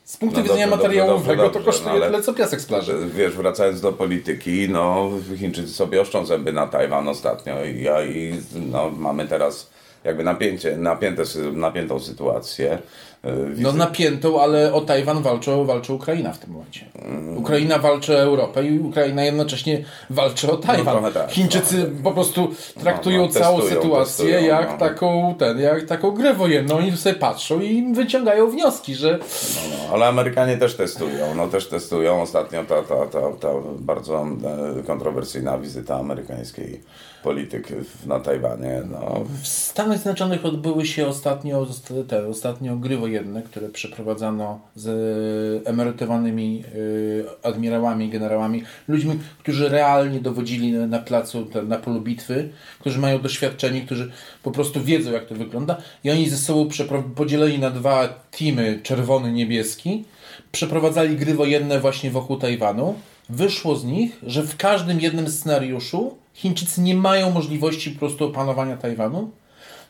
Z 0.03 0.17
punktu 0.17 0.37
No 0.37 0.43
widzenia 0.43 0.65
dobrze, 0.67 0.71
dobrze, 0.77 0.87
materiałowego 0.87 1.43
dobrze, 1.43 1.59
to 1.59 1.65
dobrze, 1.65 1.71
kosztuje 1.71 1.99
no 1.99 2.05
tyle 2.05 2.21
co 2.23 2.33
piasek 2.33 2.61
z 2.61 2.65
plaży. 2.65 2.93
Wiesz, 3.15 3.33
wracając 3.33 3.81
do 3.81 3.91
polityki, 3.93 4.67
no 4.69 5.09
Chińczycy 5.37 5.73
sobie 5.73 6.01
oszczą 6.01 6.25
zęby 6.25 6.53
na 6.53 6.67
Tajwan 6.67 7.07
ostatnio 7.07 7.65
i, 7.65 7.83
ja- 7.83 8.05
i 8.05 8.33
no, 8.55 8.89
mamy 8.97 9.27
teraz 9.27 9.69
jakby 10.05 10.23
napięcie, 10.23 10.77
napięte, 10.77 11.23
napiętą 11.53 11.99
sytuację. 11.99 12.77
No 13.57 13.73
napiętą, 13.73 14.41
ale 14.41 14.73
o 14.73 14.81
Tajwan 14.81 15.21
walczy, 15.21 15.51
walczy 15.65 15.93
Ukraina 15.93 16.33
w 16.33 16.37
tym 16.39 16.51
momencie. 16.51 16.85
Ukraina 17.35 17.79
walczy 17.79 18.15
o 18.15 18.19
Europę 18.19 18.65
i 18.65 18.79
Ukraina 18.79 19.23
jednocześnie 19.23 19.83
walczy 20.09 20.51
o 20.51 20.57
Tajwan. 20.57 20.95
trochę 20.95 21.11
tak, 21.11 21.31
Chińczycy 21.31 21.91
po 22.03 22.11
prostu 22.11 22.51
traktują 22.79 23.21
No, 23.21 23.27
no, 23.27 23.33
całą 23.33 23.59
testują, 23.59 23.81
sytuację 23.81 24.25
testują, 24.25 24.47
jak, 24.47 24.71
no. 24.71 24.77
taką, 24.77 25.35
ten, 25.39 25.59
jak 25.59 25.85
taką 25.85 26.11
grę 26.11 26.33
wojenną. 26.33 26.77
Oni 26.77 26.97
sobie 26.97 27.15
patrzą 27.15 27.59
i 27.59 27.93
wyciągają 27.93 28.49
wnioski, 28.49 28.95
że 28.95 29.19
No, 29.69 29.93
ale 29.93 30.05
Amerykanie 30.05 30.57
też 30.57 30.75
testują, 30.75 31.35
no 31.35 31.47
też 31.47 31.67
testują. 31.67 32.21
Ostatnio 32.21 32.63
ta, 32.63 32.81
ta, 32.81 33.05
ta, 33.05 33.19
ta 33.39 33.49
bardzo 33.79 34.27
e, 34.79 34.83
kontrowersyjna 34.83 35.57
wizyta 35.57 35.95
amerykańskiej 35.95 36.81
polityk 37.23 37.67
na 38.05 38.19
Tajwanie. 38.19 38.81
No, 38.91 39.23
W 39.41 39.47
Stanach 39.47 39.97
Zjednoczonych 39.97 40.45
odbyły 40.45 40.85
się 40.85 41.07
ostatnio 41.07 41.67
te 42.07 42.27
ostatnio 42.27 42.75
gry 42.75 42.97
wojenne, 43.15 43.41
które 43.41 43.69
przeprowadzano 43.69 44.59
z 44.75 45.67
emerytowanymi 45.67 46.63
y, 46.75 47.25
admirałami, 47.43 48.09
generałami, 48.09 48.63
ludźmi, 48.87 49.19
którzy 49.39 49.69
realnie 49.69 50.19
dowodzili 50.19 50.71
na, 50.71 50.99
placu, 50.99 51.47
na 51.67 51.77
polu 51.77 52.01
bitwy, 52.01 52.49
którzy 52.79 52.99
mają 52.99 53.19
doświadczenie, 53.19 53.81
którzy 53.81 54.11
po 54.43 54.51
prostu 54.51 54.81
wiedzą, 54.83 55.11
jak 55.11 55.25
to 55.25 55.35
wygląda 55.35 55.77
i 56.03 56.11
oni 56.11 56.29
ze 56.29 56.37
sobą 56.37 56.69
podzieleni 57.15 57.59
na 57.59 57.69
dwa 57.69 58.07
teamy, 58.07 58.79
czerwony, 58.83 59.31
niebieski, 59.31 60.03
przeprowadzali 60.51 61.15
gry 61.15 61.33
wojenne 61.33 61.79
właśnie 61.79 62.11
wokół 62.11 62.37
Tajwanu. 62.37 62.95
Wyszło 63.29 63.75
z 63.75 63.85
nich, 63.85 64.19
że 64.23 64.43
w 64.43 64.57
każdym 64.57 65.01
jednym 65.01 65.29
scenariuszu 65.29 66.17
Chińczycy 66.33 66.81
nie 66.81 66.95
mają 66.95 67.31
możliwości 67.31 67.91
po 67.91 67.99
prostu 67.99 68.25
opanowania 68.25 68.77
Tajwanu. 68.77 69.31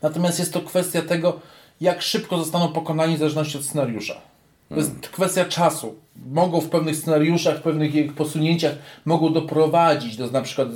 Natomiast 0.02 0.40
jest 0.40 0.54
to 0.54 0.62
kwestia 0.62 1.02
tego, 1.02 1.40
jak 1.82 2.02
szybko 2.02 2.38
zostaną 2.38 2.68
pokonani 2.68 3.16
w 3.16 3.20
zależności 3.20 3.58
od 3.58 3.64
scenariusza. 3.64 4.16
To 4.70 4.76
jest 4.76 5.10
kwestia 5.10 5.46
czasu. 5.46 5.96
Mogą 6.32 6.62
w 6.62 6.70
pewnych 6.70 6.96
scenariuszach, 6.96 7.58
w 7.58 7.62
pewnych 7.62 7.96
ich 7.96 8.14
posunięciach 8.14 8.74
mogą 9.06 9.34
doprowadzić 9.34 10.18
do 10.18 10.28
na 10.28 10.42
przykład 10.42 10.68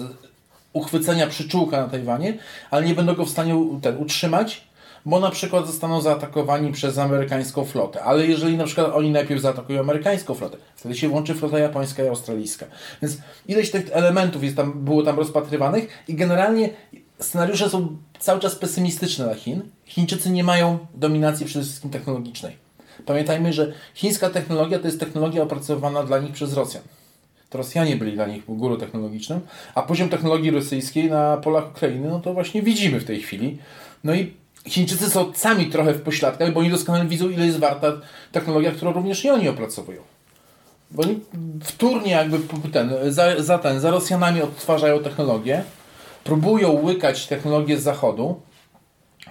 uchwycenia 0.74 1.28
przyczółka 1.28 1.78
na 1.78 1.88
Tajwanie, 1.88 2.38
ale 2.72 2.86
nie 2.86 2.96
będą 2.96 3.16
go 3.16 3.26
w 3.26 3.30
stanie 3.30 3.66
ten, 3.82 3.98
utrzymać, 3.98 4.70
bo 5.06 5.20
na 5.20 5.32
przykład 5.32 5.68
zostaną 5.68 6.02
zaatakowani 6.02 6.72
przez 6.72 6.98
amerykańską 6.98 7.66
flotę. 7.66 8.04
Ale 8.04 8.28
jeżeli 8.28 8.58
na 8.58 8.64
przykład 8.64 8.92
oni 8.94 9.12
najpierw 9.12 9.42
zaatakują 9.42 9.80
amerykańską 9.80 10.34
flotę, 10.34 10.58
wtedy 10.76 10.96
się 10.96 11.10
włączy 11.10 11.36
flota 11.36 11.60
japońska 11.60 12.04
i 12.04 12.08
australijska. 12.08 12.66
Więc 13.02 13.18
ileś 13.48 13.72
tych 13.72 13.90
elementów 13.92 14.44
jest 14.44 14.56
tam, 14.56 14.86
było 14.86 15.04
tam 15.04 15.18
rozpatrywanych 15.18 15.88
i 16.08 16.16
generalnie 16.16 16.70
scenariusze 17.20 17.70
są 17.70 17.98
cały 18.20 18.40
czas 18.40 18.56
pesymistyczne 18.56 19.26
dla 19.26 19.36
Chin. 19.36 19.62
Chińczycy 19.86 20.30
nie 20.30 20.44
mają 20.44 20.78
dominacji 20.94 21.46
przede 21.46 21.66
wszystkim 21.66 21.90
technologicznej. 21.90 22.58
Pamiętajmy, 23.06 23.54
że 23.54 23.74
chińska 23.94 24.30
technologia 24.30 24.80
to 24.80 24.88
jest 24.88 25.00
technologia 25.00 25.44
opracowana 25.44 26.04
dla 26.04 26.20
nich 26.20 26.32
przez 26.32 26.54
Rosjan. 26.54 26.84
To 27.50 27.58
Rosjanie 27.58 27.96
byli 27.96 28.14
dla 28.14 28.28
nich 28.28 28.44
guru 28.48 28.78
technologicznym, 28.78 29.40
a 29.76 29.82
poziom 29.82 30.10
technologii 30.10 30.52
rosyjskiej 30.52 31.10
na 31.10 31.38
polach 31.38 31.70
Ukrainy, 31.72 32.10
no 32.10 32.20
to 32.20 32.34
właśnie 32.34 32.62
widzimy 32.62 33.00
w 33.00 33.06
tej 33.06 33.22
chwili. 33.22 33.58
No 34.04 34.14
i 34.14 34.34
Chińczycy 34.68 35.10
są 35.10 35.34
sami 35.34 35.66
trochę 35.66 35.94
w 35.94 36.02
pośladkach, 36.02 36.54
bo 36.54 36.60
oni 36.60 36.70
doskonale 36.70 37.06
widzą, 37.06 37.30
ile 37.30 37.46
jest 37.46 37.60
warta 37.60 37.92
technologia, 38.32 38.72
którą 38.72 38.94
również 38.94 39.26
i 39.26 39.30
oni 39.30 39.50
opracowują. 39.50 40.02
Bo 40.92 41.04
oni 41.04 41.20
wtórnie 41.64 42.12
jakby 42.12 42.40
ten, 42.72 42.92
za, 43.08 43.44
za 43.44 43.58
ten, 43.58 43.80
za 43.80 43.92
Rosjanami 43.92 44.42
odtwarzają 44.42 45.00
technologię, 45.00 45.64
próbują 46.30 46.72
łykać 46.72 47.28
technologię 47.28 47.78
z 47.78 47.84
zachodu, 47.84 48.42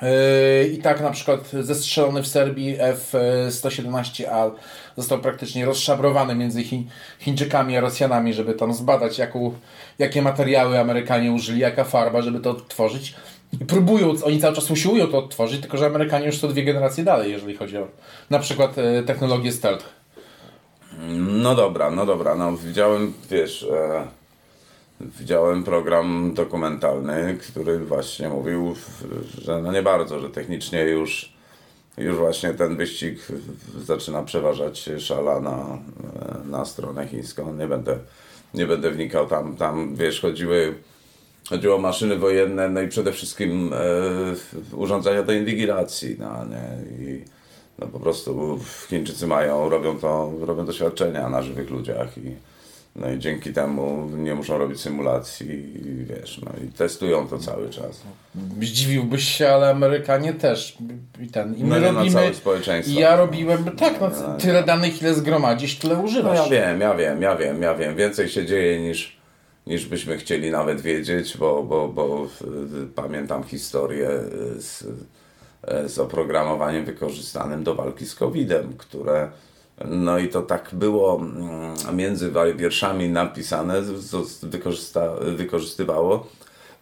Yy, 0.02 0.68
I 0.68 0.78
tak 0.78 1.00
na 1.00 1.10
przykład 1.10 1.50
zestrzelony 1.60 2.22
w 2.22 2.26
Serbii 2.26 2.76
F-117A 2.80 4.50
został 4.96 5.18
praktycznie 5.18 5.64
rozszabrowany 5.64 6.34
między 6.34 6.64
Chi 6.64 6.86
Chińczykami 7.18 7.76
a 7.76 7.80
Rosjanami, 7.80 8.34
żeby 8.34 8.54
tam 8.54 8.72
zbadać, 8.72 9.18
jaką, 9.18 9.52
jakie 9.98 10.22
materiały 10.22 10.78
Amerykanie 10.78 11.32
użyli, 11.32 11.60
jaka 11.60 11.84
farba, 11.84 12.22
żeby 12.22 12.40
to 12.40 12.50
odtworzyć. 12.50 13.14
I 13.60 13.64
próbują, 13.64 14.14
oni 14.24 14.40
cały 14.40 14.54
czas 14.54 14.70
usiłują 14.70 15.06
to 15.06 15.18
odtworzyć, 15.18 15.60
tylko 15.60 15.76
że 15.76 15.86
Amerykanie 15.86 16.26
już 16.26 16.38
są 16.38 16.48
dwie 16.48 16.64
generacje 16.64 17.04
dalej, 17.04 17.32
jeżeli 17.32 17.56
chodzi 17.56 17.78
o 17.78 17.88
na 18.30 18.38
przykład 18.38 18.78
e, 18.78 19.02
technologię 19.02 19.52
stealth. 19.52 19.84
no 21.42 21.54
dobra, 21.54 21.90
no 21.90 22.06
dobra, 22.06 22.34
no 22.34 22.56
widziałem, 22.56 23.12
wiesz, 23.30 23.62
e, 23.62 24.17
widziałem 25.00 25.64
program 25.64 26.34
dokumentalny, 26.34 27.38
który 27.40 27.78
właśnie 27.78 28.28
mówił, 28.28 28.74
że 29.38 29.62
no 29.62 29.72
nie 29.72 29.82
bardzo, 29.82 30.20
że 30.20 30.30
technicznie 30.30 30.82
już 30.84 31.38
już 31.98 32.16
właśnie 32.16 32.54
ten 32.54 32.76
wyścig 32.76 33.18
zaczyna 33.84 34.22
przeważać 34.22 34.90
szala 34.98 35.40
na, 35.40 35.78
na 36.44 36.64
stronę 36.64 37.08
chińską. 37.08 37.54
Nie 37.54 37.66
będę, 37.66 37.98
nie 38.54 38.66
będę 38.66 38.90
wnikał 38.90 39.26
tam, 39.26 39.56
tam 39.56 39.96
wiesz, 39.96 40.20
chodziły, 40.20 40.74
chodziło 41.48 41.76
o 41.76 41.78
maszyny 41.78 42.16
wojenne, 42.16 42.68
no 42.68 42.80
i 42.80 42.88
przede 42.88 43.12
wszystkim 43.12 43.72
e, 43.72 44.76
urządzenia 44.76 45.22
do 45.22 45.32
inwigilacji, 45.32 46.16
no, 46.18 46.44
nie? 46.44 46.96
I 47.06 47.24
no 47.78 47.86
po 47.86 48.00
prostu 48.00 48.58
Chińczycy 48.88 49.26
mają, 49.26 49.68
robią 49.68 49.98
to, 49.98 50.32
robią 50.40 50.66
doświadczenia 50.66 51.28
na 51.28 51.42
żywych 51.42 51.70
ludziach 51.70 52.18
i 52.18 52.47
no 53.00 53.10
i 53.12 53.18
dzięki 53.18 53.52
temu 53.52 54.10
nie 54.16 54.34
muszą 54.34 54.58
robić 54.58 54.80
symulacji 54.80 55.62
wiesz, 56.04 56.40
no 56.44 56.52
i 56.64 56.72
testują 56.72 57.28
to 57.28 57.38
cały 57.38 57.70
czas. 57.70 58.02
Zdziwiłbyś 58.62 59.24
się, 59.24 59.48
ale 59.48 59.70
Amerykanie 59.70 60.34
też. 60.34 60.78
I 61.22 61.26
ten. 61.26 61.56
I 61.56 61.64
my 61.64 61.80
No 61.80 61.92
na 61.92 61.98
robimy. 61.98 62.14
całe 62.20 62.34
społeczeństwo. 62.34 62.94
I 62.94 63.00
ja 63.00 63.16
robiłem. 63.16 63.64
Tak, 63.64 64.00
no, 64.00 64.10
tyle 64.38 64.62
danych, 64.62 65.02
ile 65.02 65.14
zgromadzisz, 65.14 65.78
tyle 65.78 65.94
No 65.96 66.02
używasz. 66.02 66.38
ja 66.38 66.48
wiem, 66.48 66.80
ja 66.80 66.94
wiem, 66.94 67.22
ja 67.22 67.36
wiem, 67.36 67.62
ja 67.62 67.74
wiem. 67.74 67.96
Więcej 67.96 68.28
się 68.28 68.46
dzieje 68.46 68.80
niż, 68.88 69.16
niż 69.66 69.86
byśmy 69.86 70.18
chcieli 70.18 70.50
nawet 70.50 70.80
wiedzieć, 70.80 71.36
bo, 71.36 71.62
bo, 71.62 71.88
bo 71.88 72.24
y, 72.24 72.86
pamiętam 72.94 73.44
historię 73.44 74.08
y, 74.10 74.62
z, 74.62 74.82
y, 75.84 75.88
z 75.88 75.98
oprogramowaniem 75.98 76.84
wykorzystanym 76.84 77.64
do 77.64 77.74
walki 77.74 78.06
z 78.06 78.14
COVID-em, 78.14 78.72
które 78.78 79.28
no 79.84 80.18
i 80.18 80.28
to 80.28 80.42
tak 80.42 80.70
było 80.72 81.16
mm, 81.16 81.96
między 81.96 82.32
wierszami 82.56 83.08
napisane, 83.08 83.82
wykorzysta, 84.42 85.14
wykorzystywało 85.36 86.26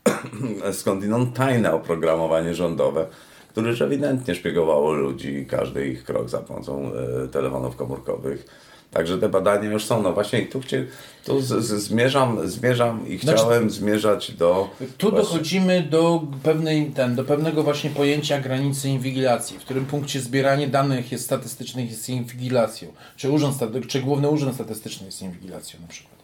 skądinąd 0.72 1.36
tajne 1.36 1.72
oprogramowanie 1.72 2.54
rządowe, 2.54 3.06
które 3.48 3.70
już 3.70 3.82
ewidentnie 3.82 4.34
szpiegowało 4.34 4.92
ludzi, 4.92 5.46
każdy 5.50 5.88
ich 5.88 6.04
krok 6.04 6.28
za 6.28 6.38
pomocą 6.38 6.90
e, 7.24 7.28
telefonów 7.28 7.76
komórkowych. 7.76 8.46
Także 8.90 9.18
te 9.18 9.28
badania 9.28 9.70
już 9.70 9.84
są. 9.84 10.02
No 10.02 10.12
właśnie 10.12 10.40
i 10.40 10.46
tu, 10.46 10.60
chcie, 10.60 10.86
tu 11.24 11.40
z, 11.40 11.46
z, 11.46 11.82
zmierzam, 11.82 12.48
zmierzam 12.48 13.08
i 13.08 13.18
Znaczy- 13.18 13.38
chciałem 13.38 13.70
zmierzać 13.70 14.32
do... 14.32 14.70
Tu 14.98 15.10
właśnie- 15.10 15.24
dochodzimy 15.24 15.82
do, 15.82 16.22
pewnej, 16.42 16.90
ten, 16.90 17.14
do 17.14 17.24
pewnego 17.24 17.62
właśnie 17.62 17.90
pojęcia 17.90 18.40
granicy 18.40 18.88
inwigilacji, 18.88 19.58
w 19.58 19.60
którym 19.60 19.86
punkcie 19.86 20.20
zbieranie 20.20 20.68
danych 20.68 21.12
jest 21.12 21.24
statystycznych 21.24 21.90
jest 21.90 22.08
inwigilacją. 22.08 22.88
Czy, 23.16 23.30
urząd, 23.30 23.56
czy 23.88 24.00
Główny 24.00 24.28
Urząd 24.28 24.54
Statystyczny 24.54 25.06
jest 25.06 25.22
inwigilacją 25.22 25.80
na 25.80 25.88
przykład. 25.88 26.16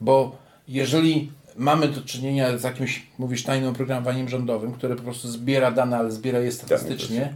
Bo 0.00 0.36
jeżeli 0.68 1.32
mamy 1.56 1.88
do 1.88 2.00
czynienia 2.00 2.58
z 2.58 2.62
jakimś, 2.62 3.06
mówisz, 3.18 3.42
tajnym 3.42 3.70
oprogramowaniem 3.70 4.28
rządowym, 4.28 4.72
które 4.72 4.96
po 4.96 5.02
prostu 5.02 5.28
zbiera 5.28 5.70
dane, 5.70 5.98
ale 5.98 6.10
zbiera 6.10 6.38
je 6.38 6.52
statystycznie, 6.52 7.34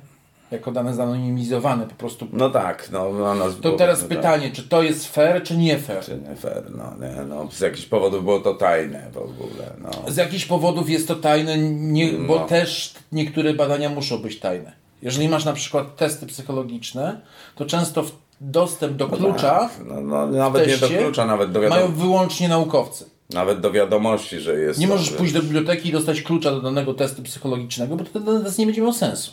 jako 0.54 0.73
dane 0.73 0.94
zanonimizowane 0.94 1.87
po 1.87 1.94
prostu. 1.94 2.26
No 2.32 2.50
tak, 2.50 2.88
no, 2.92 3.12
no, 3.12 3.34
no 3.34 3.44
To 3.62 3.73
teraz 3.73 4.02
no, 4.02 4.08
pytanie, 4.08 4.50
czy 4.52 4.62
to 4.62 4.82
jest 4.82 5.06
fair, 5.06 5.42
czy 5.42 5.56
nie 5.56 5.78
fair? 5.78 6.04
Czy 6.04 6.18
nie 6.28 6.37
fair, 6.37 6.62
no, 6.76 7.06
nie, 7.06 7.25
no, 7.25 7.49
z 7.52 7.61
jakichś 7.61 7.87
powodów 7.87 8.25
było 8.25 8.40
to 8.40 8.54
tajne 8.54 9.11
w 9.12 9.16
ogóle, 9.18 9.70
no. 9.82 9.90
Z 10.12 10.16
jakichś 10.16 10.44
powodów 10.44 10.90
jest 10.90 11.08
to 11.08 11.14
tajne, 11.16 11.58
nie, 11.68 12.12
bo 12.12 12.34
No. 12.38 12.46
też 12.46 12.94
niektóre 13.12 13.54
badania 13.54 13.88
muszą 13.90 14.18
być 14.18 14.40
tajne. 14.40 14.73
Jeżeli 15.02 15.28
masz 15.28 15.44
na 15.44 15.52
przykład 15.52 15.96
testy 15.96 16.26
psychologiczne, 16.26 17.20
to 17.54 17.64
często 17.66 18.04
dostęp 18.40 18.96
do 18.96 19.08
klucza 19.08 19.50
Tak, 19.58 19.70
no, 19.87 20.00
no, 20.00 20.26
nawet 20.26 20.66
nie 20.68 20.76
do 20.76 20.88
klucza, 20.88 21.26
nawet 21.26 21.52
do, 21.52 21.61
mają 21.61 21.87
wiadom- 21.88 21.94
wyłącznie 21.94 22.49
naukowcy. 22.49 23.04
nawet 23.34 23.61
do 23.61 23.70
wiadomości, 23.73 24.40
że 24.40 24.54
jest... 24.54 24.78
Nie 24.80 24.87
to, 24.88 24.92
możesz 24.92 25.11
że- 25.11 25.16
pójść 25.16 25.32
do 25.34 25.42
biblioteki 25.42 25.88
i 25.88 25.92
dostać 25.92 26.23
klucza 26.23 26.50
do 26.50 26.61
danego 26.61 26.94
testu 26.94 27.23
psychologicznego, 27.23 27.96
bo 27.96 28.04
to 28.04 28.20
ten 28.20 28.44
test 28.44 28.58
nie 28.58 28.66
będzie 28.66 28.82
miał 28.82 28.92
sensu. 28.92 29.32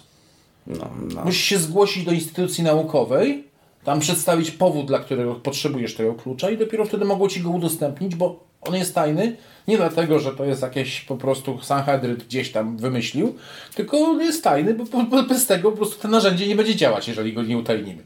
No, 0.68 0.90
no. 1.16 1.26
Musisz 1.26 1.44
się 1.44 1.58
zgłosić 1.58 2.06
do 2.06 2.12
instytucji 2.12 2.64
naukowej, 2.64 3.44
tam 3.84 4.00
przedstawić 4.00 4.52
powód, 4.52 4.88
dla 4.88 5.00
którego 5.00 5.36
potrzebujesz 5.36 5.96
tego 5.96 6.14
klucza 6.14 6.50
i 6.50 6.58
dopiero 6.58 6.86
wtedy 6.86 7.06
mogą 7.06 7.28
Ci 7.28 7.42
go 7.42 7.50
udostępnić, 7.50 8.16
bo 8.16 8.52
on 8.62 8.76
jest 8.76 8.96
tajny, 8.96 9.36
nie 9.68 9.78
dlatego, 9.78 10.20
że 10.20 10.32
to 10.32 10.46
jest 10.46 10.62
jakieś 10.62 11.02
po 11.02 11.18
prostu 11.18 11.60
Sanhedryt 11.62 12.24
gdzieś 12.24 12.52
tam 12.52 12.78
wymyślił, 12.78 13.36
tylko 13.76 13.98
on 13.98 14.22
jest 14.22 14.44
tajny, 14.44 14.74
bo, 14.74 15.24
bez 15.24 15.48
tego 15.48 15.72
po 15.72 15.78
prostu 15.78 16.02
to 16.02 16.08
narzędzie 16.08 16.48
nie 16.48 16.56
będzie 16.56 16.76
działać, 16.76 17.08
jeżeli 17.08 17.34
go 17.34 17.44
nie 17.44 17.58
utajnimy. 17.58 18.04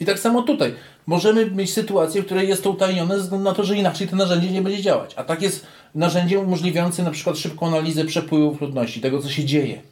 I 0.00 0.04
tak 0.04 0.18
samo 0.18 0.42
tutaj. 0.42 0.74
Możemy 1.06 1.50
mieć 1.50 1.72
sytuację, 1.72 2.22
w 2.22 2.24
której 2.26 2.48
jest 2.48 2.62
to 2.62 2.70
utajnione 2.70 3.16
ze 3.16 3.22
względu 3.22 3.44
na 3.44 3.54
to, 3.54 3.64
że 3.64 3.76
inaczej 3.76 4.08
to 4.08 4.16
narzędzie 4.16 4.50
nie 4.50 4.62
będzie 4.62 4.82
działać. 4.82 5.14
A 5.16 5.24
tak 5.24 5.42
jest 5.42 5.66
narzędzie 5.94 6.38
umożliwiające 6.38 7.02
na 7.02 7.10
przykład 7.10 7.38
szybką 7.38 7.66
analizę 7.66 8.04
przepływów 8.04 8.60
ludności, 8.60 9.00
tego 9.00 9.22
co 9.22 9.28
się 9.28 9.44
dzieje. 9.44 9.82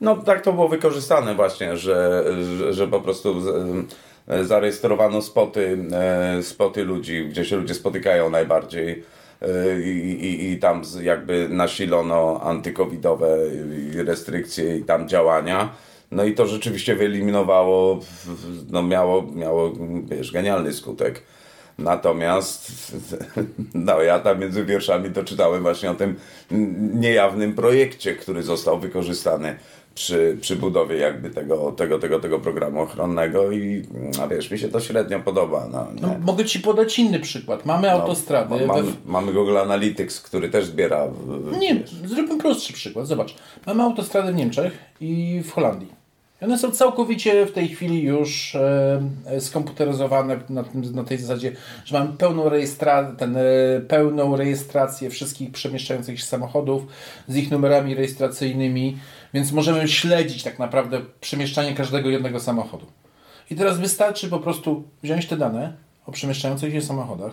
No 0.00 0.16
tak 0.16 0.42
to 0.42 0.52
było 0.52 0.68
wykorzystane 0.68 1.34
właśnie, 1.34 1.76
że, 1.76 2.24
że, 2.58 2.72
że 2.72 2.88
po 2.88 3.00
prostu 3.00 3.42
zarejestrowano 4.42 5.22
spoty, 5.22 5.78
e, 5.92 6.42
spoty 6.42 6.84
ludzi, 6.84 7.26
gdzie 7.28 7.44
się 7.44 7.56
ludzie 7.56 7.74
spotykają 7.74 8.30
najbardziej 8.30 9.04
e, 9.42 9.80
i, 9.80 10.24
i, 10.24 10.50
i 10.52 10.58
tam 10.58 10.82
jakby 11.02 11.48
nasilono 11.48 12.40
antykowidowe 12.42 13.38
restrykcje 13.94 14.76
i 14.76 14.84
tam 14.84 15.08
działania. 15.08 15.72
No 16.10 16.24
i 16.24 16.34
to 16.34 16.46
rzeczywiście 16.46 16.96
wyeliminowało, 16.96 18.00
no 18.70 18.82
miało, 18.82 19.22
miało 19.34 19.72
wiesz, 20.04 20.32
genialny 20.32 20.72
skutek. 20.72 21.22
Natomiast 21.78 22.72
no, 23.74 24.02
ja 24.02 24.18
tam 24.18 24.40
między 24.40 24.64
wierszami 24.64 25.10
to 25.10 25.24
czytałem 25.24 25.62
właśnie 25.62 25.90
o 25.90 25.94
tym 25.94 26.16
niejawnym 26.94 27.54
projekcie, 27.54 28.14
który 28.14 28.42
został 28.42 28.78
wykorzystany 28.78 29.56
przy, 29.98 30.38
przy 30.40 30.56
budowie 30.56 30.96
jakby 30.96 31.30
tego, 31.30 31.72
tego, 31.72 31.98
tego, 31.98 32.20
tego 32.20 32.40
programu 32.40 32.80
ochronnego 32.80 33.52
i 33.52 33.82
a 34.22 34.28
wiesz, 34.28 34.50
mi 34.50 34.58
się 34.58 34.68
to 34.68 34.80
średnio 34.80 35.20
podoba. 35.20 35.68
No, 35.72 35.86
no, 36.00 36.14
mogę 36.20 36.44
Ci 36.44 36.60
podać 36.60 36.98
inny 36.98 37.20
przykład. 37.20 37.66
Mamy 37.66 37.88
no, 37.88 37.94
autostrady. 37.94 38.54
No, 38.60 38.66
mamy, 38.66 38.82
we... 38.82 38.92
mamy 39.06 39.32
Google 39.32 39.58
Analytics, 39.58 40.20
który 40.20 40.48
też 40.48 40.64
zbiera... 40.64 41.06
Nie, 41.58 41.74
wiesz. 41.74 41.90
zróbmy 41.90 42.38
prostszy 42.38 42.72
przykład. 42.72 43.06
Zobacz, 43.06 43.34
mamy 43.66 43.82
autostrady 43.82 44.32
w 44.32 44.36
Niemczech 44.36 44.78
i 45.00 45.42
w 45.44 45.52
Holandii. 45.52 45.88
One 46.42 46.58
są 46.58 46.70
całkowicie 46.70 47.46
w 47.46 47.52
tej 47.52 47.68
chwili 47.68 48.02
już 48.02 48.54
e, 48.54 49.00
skomputeryzowane 49.40 50.40
na, 50.48 50.64
na, 50.74 51.04
tej 51.04 51.18
zasadzie, 51.18 51.52
że 51.84 51.98
mamy 51.98 52.16
pełną, 52.16 52.48
rejestra 52.48 53.12
ten, 53.12 53.36
e, 53.36 53.40
pełną 53.88 54.36
rejestrację 54.36 55.10
wszystkich 55.10 55.52
przemieszczających 55.52 56.20
się 56.20 56.26
samochodów 56.26 56.82
z 57.28 57.36
ich 57.36 57.50
numerami 57.50 57.94
rejestracyjnymi, 57.94 58.98
więc 59.34 59.52
możemy 59.52 59.88
śledzić 59.88 60.42
tak 60.42 60.58
naprawdę 60.58 61.00
przemieszczanie 61.20 61.74
każdego 61.74 62.10
jednego 62.10 62.40
samochodu. 62.40 62.86
I 63.50 63.56
teraz 63.56 63.78
wystarczy 63.78 64.28
po 64.28 64.38
prostu 64.38 64.84
wziąć 65.02 65.26
te 65.26 65.36
dane 65.36 65.76
o 66.06 66.12
przemieszczających 66.12 66.72
się 66.72 66.82
samochodach, 66.82 67.32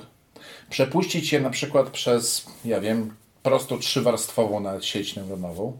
przepuścić 0.69 1.33
je 1.33 1.39
na 1.39 1.49
przykład 1.49 1.89
przez, 1.89 2.45
ja 2.65 2.81
wiem, 2.81 3.15
prosto 3.43 3.77
trzywarstwową 3.77 4.81
sieć 4.81 5.15
neuronową, 5.15 5.77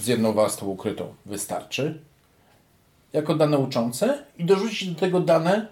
z 0.00 0.06
jedną 0.06 0.32
warstwą 0.32 0.66
ukrytą 0.66 1.14
wystarczy 1.26 2.11
jako 3.12 3.34
dane 3.34 3.58
uczące 3.58 4.24
i 4.38 4.44
dorzucić 4.44 4.88
do 4.88 5.00
tego 5.00 5.20
dane 5.20 5.66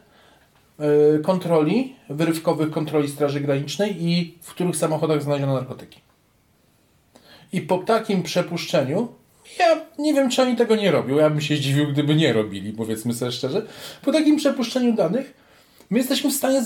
e, 0.79 1.19
kontroli, 1.19 1.97
wyrywkowych 2.09 2.71
kontroli 2.71 3.09
Straży 3.09 3.41
Granicznej 3.41 4.05
i 4.05 4.39
w 4.43 4.51
których 4.51 4.77
samochodach 4.77 5.23
znaleziono 5.23 5.55
narkotyki. 5.55 6.01
I 7.53 7.61
po 7.61 7.79
takim 7.79 8.23
przepuszczeniu, 8.23 9.09
ja 9.59 9.81
nie 9.99 10.15
wiem, 10.15 10.31
czy 10.31 10.43
oni 10.43 10.57
tego 10.57 10.77
nie 10.77 10.91
robią. 10.91 11.17
Ja 11.17 11.31
bym 11.31 11.41
się 11.41 11.57
zdziwił, 11.57 11.89
gdyby 11.89 12.15
nie 12.15 12.33
robili, 12.33 12.73
powiedzmy 12.73 13.15
sobie 13.15 13.33
szczerze. 13.33 13.67
Po 14.03 14.13
takim 14.13 14.37
przepuszczeniu 14.37 14.93
danych, 14.93 15.35
my 15.91 15.99
jesteśmy 15.99 16.31
w 16.31 16.35
stanie 16.35 16.63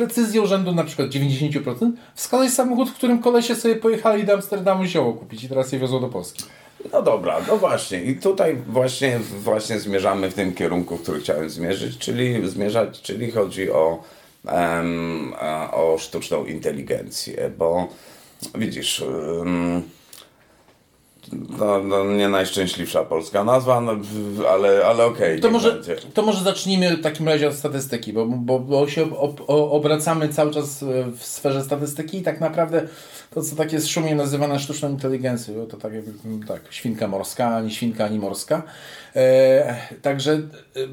precyzją 0.00 0.46
rzędu 0.46 0.72
na 0.72 0.84
przykład 0.84 1.08
90% 1.08 1.90
wskazać 2.14 2.50
samochód, 2.50 2.90
w 2.90 2.94
którym 2.94 3.18
kolesie 3.18 3.56
sobie 3.56 3.76
pojechali 3.76 4.24
do 4.24 4.32
Amsterdamu 4.32 4.84
zioło 4.84 5.12
kupić 5.12 5.44
i 5.44 5.48
teraz 5.48 5.72
je 5.72 5.78
wiozą 5.78 6.00
do 6.00 6.08
Polski. 6.08 6.44
No 6.92 7.02
dobra, 7.02 7.40
no 7.48 7.56
właśnie. 7.56 8.04
I 8.04 8.16
tutaj 8.16 8.56
właśnie, 8.68 9.20
właśnie 9.42 9.80
zmierzamy 9.80 10.30
w 10.30 10.34
tym 10.34 10.54
kierunku, 10.54 10.98
który 10.98 11.20
chciałem 11.20 11.50
zmierzyć, 11.50 11.98
czyli 11.98 12.48
zmierzać, 12.48 13.02
czyli 13.02 13.30
chodzi 13.30 13.70
o, 13.70 14.02
um, 14.44 15.34
o 15.72 15.96
sztuczną 15.98 16.44
inteligencję, 16.44 17.50
bo 17.58 17.88
widzisz. 18.54 19.04
No, 21.58 21.82
no, 21.82 22.04
nie 22.04 22.28
najszczęśliwsza 22.28 23.04
polska 23.04 23.44
nazwa, 23.44 23.80
no, 23.80 23.92
ale, 24.50 24.86
ale 24.86 25.04
okej. 25.04 25.28
Okay, 25.28 25.40
to, 25.40 25.50
może, 25.50 25.80
to 26.14 26.22
może 26.22 26.44
zacznijmy 26.44 26.96
w 26.96 27.02
takim 27.02 27.28
razie 27.28 27.48
od 27.48 27.54
statystyki, 27.54 28.12
bo, 28.12 28.26
bo, 28.26 28.58
bo 28.58 28.88
się 28.88 29.18
ob, 29.18 29.40
obracamy 29.46 30.28
cały 30.28 30.50
czas 30.50 30.84
w 31.16 31.24
sferze 31.24 31.62
statystyki 31.62 32.18
i 32.18 32.22
tak 32.22 32.40
naprawdę 32.40 32.82
to, 33.30 33.42
co 33.42 33.56
tak 33.56 33.72
jest 33.72 33.88
szumnie 33.88 34.14
nazywane 34.14 34.58
sztuczną 34.58 34.88
inteligencją, 34.88 35.66
to 35.66 35.76
tak 35.76 35.92
jak 35.92 36.04
tak, 36.48 36.60
świnka 36.70 37.08
morska, 37.08 37.56
ani 37.56 37.70
świnka, 37.70 38.04
ani 38.04 38.18
morska. 38.18 38.62
E, 39.16 39.76
także 40.02 40.32
e, 40.32 40.40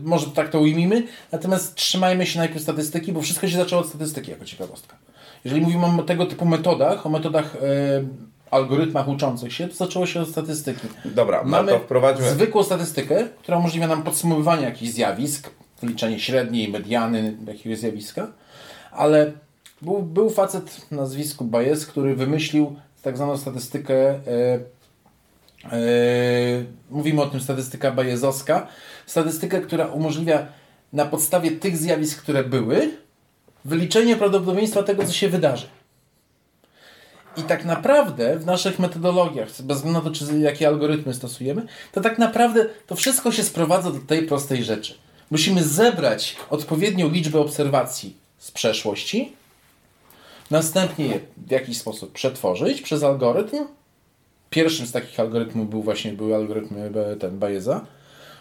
może 0.03 0.27
tak 0.27 0.49
to 0.49 0.59
ujmijmy, 0.59 1.03
natomiast 1.31 1.75
trzymajmy 1.75 2.25
się 2.25 2.39
najpierw 2.39 2.63
statystyki, 2.63 3.11
bo 3.11 3.21
wszystko 3.21 3.47
się 3.47 3.57
zaczęło 3.57 3.81
od 3.81 3.87
statystyki 3.87 4.31
jako 4.31 4.45
ciekawostka. 4.45 4.95
Jeżeli 5.45 5.61
mówimy 5.61 5.85
o 5.85 6.03
tego 6.03 6.25
typu 6.25 6.45
metodach, 6.45 7.05
o 7.05 7.09
metodach 7.09 7.55
e, 7.55 7.59
algorytmach 8.51 9.07
uczących 9.07 9.53
się, 9.53 9.67
to 9.67 9.75
zaczęło 9.75 10.05
się 10.05 10.21
od 10.21 10.29
statystyki. 10.29 10.87
Dobra, 11.05 11.43
mamy 11.43 11.71
to 11.71 11.79
wprowadźmy. 11.79 12.29
zwykłą 12.29 12.63
statystykę, 12.63 13.27
która 13.39 13.57
umożliwia 13.57 13.87
nam 13.87 14.03
podsumowywanie 14.03 14.63
jakichś 14.63 14.91
zjawisk, 14.91 15.49
wyliczenie 15.81 16.19
średniej, 16.19 16.69
mediany 16.69 17.37
jakiegoś 17.47 17.79
zjawiska, 17.79 18.27
ale 18.91 19.31
był, 19.81 20.01
był 20.01 20.29
facet 20.29 20.69
w 20.69 20.91
nazwisku 20.91 21.45
Baez, 21.45 21.85
który 21.85 22.15
wymyślił 22.15 22.75
tak 23.01 23.17
zwaną 23.17 23.37
statystykę, 23.37 24.09
e, 24.09 24.19
e, 25.65 25.79
mówimy 26.89 27.21
o 27.21 27.25
tym 27.25 27.41
statystyka 27.41 27.91
Bajezowska, 27.91 28.67
statystykę, 29.05 29.61
która 29.61 29.85
umożliwia 29.85 30.47
na 30.93 31.05
podstawie 31.05 31.51
tych 31.51 31.77
zjawisk, 31.77 32.21
które 32.21 32.43
były, 32.43 32.91
wyliczenie 33.65 34.15
prawdopodobieństwa 34.15 34.83
tego, 34.83 35.05
co 35.05 35.13
się 35.13 35.29
wydarzy. 35.29 35.67
I 37.37 37.43
tak 37.43 37.65
naprawdę 37.65 38.39
w 38.39 38.45
naszych 38.45 38.79
metodologiach, 38.79 39.47
bez 39.61 39.77
względu 39.77 39.99
na 39.99 40.05
to, 40.05 40.11
czy, 40.11 40.39
jakie 40.39 40.67
algorytmy 40.67 41.13
stosujemy, 41.13 41.61
to 41.91 42.01
tak 42.01 42.17
naprawdę 42.17 42.65
to 42.87 42.95
wszystko 42.95 43.31
się 43.31 43.43
sprowadza 43.43 43.91
do 43.91 43.99
tej 43.99 44.23
prostej 44.23 44.63
rzeczy. 44.63 44.93
Musimy 45.31 45.63
zebrać 45.63 46.35
odpowiednią 46.49 47.09
liczbę 47.09 47.39
obserwacji 47.39 48.15
z 48.37 48.51
przeszłości, 48.51 49.33
następnie 50.51 51.05
je 51.05 51.19
w 51.37 51.51
jakiś 51.51 51.77
sposób 51.77 52.11
przetworzyć 52.11 52.81
przez 52.81 53.03
algorytm. 53.03 53.57
Pierwszym 54.49 54.87
z 54.87 54.91
takich 54.91 55.19
algorytmów 55.19 55.69
był 55.69 55.83
właśnie 55.83 56.13
były 56.13 56.35
algorytmy 56.35 56.91
ten 57.19 57.39
Bayeza, 57.39 57.85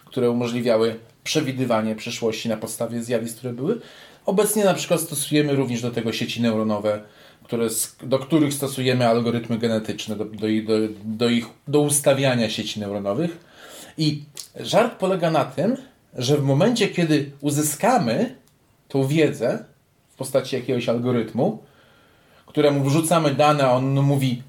które 0.05 0.31
umożliwiały 0.31 0.99
przewidywanie 1.25 1.97
przyszłości 1.97 2.49
na 2.49 2.57
podstawie 2.57 3.03
zjawisk, 3.03 3.37
które 3.37 3.53
były. 3.53 3.81
Obecnie 4.27 4.65
na 4.65 4.75
przykład 4.75 5.01
stosujemy 5.01 5.57
również 5.57 5.83
do 5.83 5.91
tego 5.91 6.13
sieci 6.13 6.43
neuronowe, 6.43 7.03
które, 7.45 7.69
do 8.03 8.19
których 8.19 8.55
stosujemy 8.55 9.09
algorytmy 9.09 9.59
genetyczne 9.59 10.17
do, 10.17 10.25
do, 10.25 10.47
do, 10.67 10.75
do, 11.05 11.29
ich, 11.29 11.47
do 11.69 11.81
ustawiania 11.81 12.51
sieci 12.51 12.81
neuronowych. 12.81 13.39
I 13.99 14.23
żart 14.61 14.99
polega 14.99 15.31
na 15.31 15.45
tym, 15.45 15.77
że 16.15 16.37
w 16.37 16.43
momencie, 16.43 16.89
kiedy 16.89 17.31
uzyskamy 17.41 18.35
tą 18.89 19.07
wiedzę 19.07 19.65
w 20.11 20.17
postaci 20.17 20.57
jakiegoś 20.57 20.89
algorytmu, 20.89 21.63
któremu 22.47 22.85
wrzucamy 22.85 23.35
dane, 23.35 23.65
a 23.65 23.73
on 23.73 24.01
mówi 24.01 24.43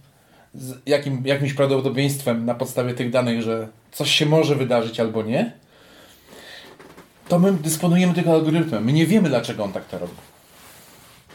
z 0.54 0.73
jakim, 0.86 1.21
jakimś 1.26 1.54
prawdopodobieństwem 1.54 2.45
na 2.45 2.56
podstawie 2.56 2.93
tych 2.93 3.10
danych, 3.10 3.41
że 3.41 3.67
coś 3.91 4.12
się 4.12 4.26
może 4.26 4.56
wydarzyć 4.56 5.00
albo 5.00 5.23
nie, 5.23 5.52
to 7.28 7.39
my 7.39 7.54
dysponujemy 7.54 8.13
tylko 8.13 8.34
algorytmem. 8.34 8.86
My 8.86 8.93
nie 8.93 9.08
wiemy, 9.08 9.30
dlaczego 9.30 9.63
on 9.63 9.71
tak 9.71 9.86
to 9.86 10.00
robi. 10.00 10.13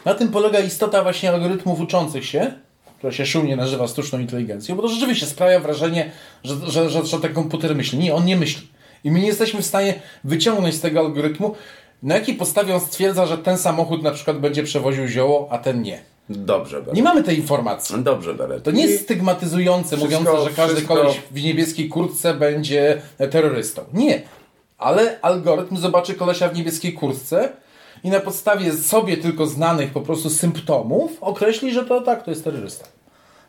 Na 0.05 0.13
tym 0.13 0.29
polega 0.29 0.59
istota 0.59 1.03
właśnie 1.03 1.29
algorytmów 1.29 1.79
uczących 1.79 2.25
się, 2.25 2.53
która 2.97 3.13
się 3.13 3.25
szumnie 3.25 3.55
nazywa 3.55 3.87
sztuczną 3.87 4.19
inteligencją, 4.19 4.75
bo 4.75 4.81
to 4.81 4.87
rzeczywiście 4.87 5.25
sprawia 5.25 5.59
wrażenie, 5.59 6.11
że, 6.43 6.55
że, 6.67 6.89
że, 6.89 7.05
że 7.05 7.19
ten 7.19 7.33
komputer 7.33 7.75
myśli. 7.75 7.99
Nie, 7.99 8.15
on 8.15 8.25
nie 8.25 8.35
myśli. 8.35 8.67
I 9.03 9.11
my 9.11 9.19
nie 9.19 9.27
jesteśmy 9.27 9.61
w 9.61 9.65
stanie 9.65 9.93
wyciągnąć 10.23 10.75
z 10.75 10.81
tego 10.81 10.99
algorytmu, 10.99 11.55
na 12.03 12.15
jakiej 12.15 12.35
podstawie 12.35 12.75
on 12.75 12.81
stwierdza, 12.81 13.25
że 13.25 13.37
ten 13.37 13.57
samochód 13.57 14.03
na 14.03 14.11
przykład 14.11 14.39
będzie 14.39 14.63
przewoził 14.63 15.07
zioło, 15.07 15.47
a 15.51 15.57
ten 15.57 15.81
nie. 15.81 15.99
Dobrze, 16.29 16.79
Beret. 16.79 16.95
Nie 16.95 17.03
mamy 17.03 17.23
tej 17.23 17.37
informacji. 17.37 18.03
Dobrze, 18.03 18.33
Beret. 18.33 18.63
To 18.63 18.71
nie 18.71 18.85
jest 18.85 19.03
stygmatyzujące, 19.03 19.97
wszystko, 19.97 20.19
mówiące, 20.19 20.43
że 20.49 20.55
każdy 20.55 20.75
wszystko... 20.75 20.95
koleś 20.95 21.21
w 21.31 21.43
niebieskiej 21.43 21.89
kurtce 21.89 22.33
będzie 22.33 23.01
terrorystą. 23.31 23.81
Nie. 23.93 24.21
Ale 24.77 25.21
algorytm 25.21 25.77
zobaczy 25.77 26.13
kolesia 26.13 26.49
w 26.49 26.55
niebieskiej 26.55 26.93
kurtce 26.93 27.49
i 28.03 28.09
na 28.09 28.19
podstawie 28.19 28.73
sobie 28.73 29.17
tylko 29.17 29.45
znanych 29.45 29.91
po 29.91 30.01
prostu 30.01 30.29
symptomów 30.29 31.11
określi, 31.21 31.73
że 31.73 31.85
to 31.85 32.01
tak, 32.01 32.23
to 32.23 32.31
jest 32.31 32.43
terrorysta. 32.43 32.85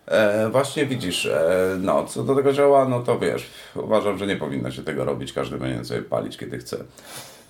E, 0.07 0.49
właśnie 0.49 0.87
widzisz, 0.87 1.27
e, 1.27 1.77
no 1.81 2.05
co 2.05 2.23
do 2.23 2.35
tego 2.35 2.53
działa, 2.53 2.88
no 2.88 3.01
to 3.01 3.19
wiesz, 3.19 3.47
uważam, 3.75 4.19
że 4.19 4.27
nie 4.27 4.37
powinno 4.37 4.71
się 4.71 4.83
tego 4.83 5.05
robić, 5.05 5.33
każdy 5.33 5.57
będzie 5.57 5.85
sobie 5.85 6.03
palić 6.03 6.37
kiedy 6.37 6.59
chce 6.59 6.77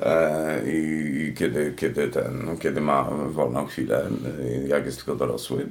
e, 0.01 0.61
i 0.67 1.35
kiedy, 1.38 1.75
kiedy, 1.77 2.09
ten, 2.09 2.57
kiedy 2.61 2.81
ma 2.81 3.09
wolną 3.29 3.67
chwilę, 3.67 4.07
e, 4.64 4.69
jak 4.69 4.87
jest 4.87 4.97
tylko 4.97 5.14
dorosły. 5.14 5.67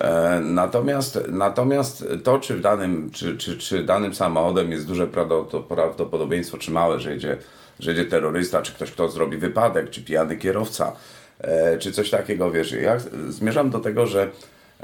E, 0.00 0.40
natomiast, 0.40 1.18
natomiast 1.28 2.04
to, 2.24 2.38
czy, 2.38 2.56
w 2.56 2.60
danym, 2.60 3.10
czy, 3.10 3.36
czy, 3.36 3.58
czy 3.58 3.84
danym 3.84 4.14
samochodem 4.14 4.70
jest 4.70 4.86
duże 4.86 5.06
prawdopodobieństwo, 5.68 6.58
czy 6.58 6.70
małe, 6.70 7.00
że 7.00 7.10
jedzie, 7.12 7.38
że 7.82 7.90
jedzie 7.90 8.04
terrorysta, 8.04 8.62
czy 8.62 8.72
ktoś, 8.72 8.90
kto 8.90 9.08
zrobi 9.08 9.36
wypadek, 9.36 9.90
czy 9.90 10.02
pijany 10.02 10.36
kierowca, 10.36 10.92
e, 11.40 11.78
czy 11.78 11.92
coś 11.92 12.10
takiego, 12.10 12.50
wiesz, 12.50 12.72
ja 12.72 12.96
zmierzam 13.28 13.70
do 13.70 13.78
tego, 13.78 14.06
że 14.06 14.30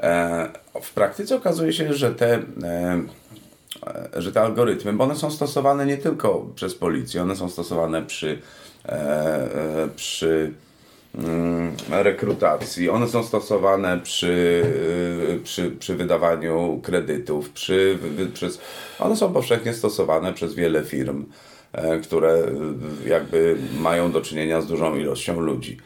E, 0.03 0.49
w 0.83 0.93
praktyce 0.93 1.37
okazuje 1.37 1.73
się, 1.73 1.93
że 1.93 2.15
te, 2.15 2.35
e, 2.63 3.03
że 4.17 4.33
te 4.33 4.41
algorytmy, 4.41 4.93
bo 4.93 5.05
one 5.05 5.17
są 5.17 5.31
stosowane 5.31 5.87
nie 5.87 5.97
tylko 5.97 6.47
przez 6.55 6.75
policję, 6.75 7.23
one 7.23 7.37
są 7.37 7.49
stosowane 7.49 8.03
przy, 8.03 8.39
e, 8.87 8.93
e, 8.93 9.89
przy 9.97 10.53
mm, 11.15 11.73
rekrutacji, 11.91 12.91
one 12.91 13.09
są 13.09 13.23
stosowane 13.23 14.01
przy, 14.01 14.63
e, 15.35 15.39
przy, 15.39 15.71
przy 15.71 15.95
wydawaniu 15.95 16.81
kredytów, 16.83 17.51
przy, 17.51 17.99
przez, 18.35 18.61
one 18.99 19.17
są 19.17 19.33
powszechnie 19.33 19.75
stosowane 19.75 20.33
przez 20.33 20.55
wiele 20.55 20.85
firm, 20.85 21.27
które 22.03 22.33
e, 22.33 23.09
jakby 23.09 23.57
mają 23.81 24.13
do 24.13 24.21
czynienia 24.21 24.61
z 24.61 24.67
dużą 24.67 24.97
ilością 24.97 25.41
ludzi. 25.41 25.77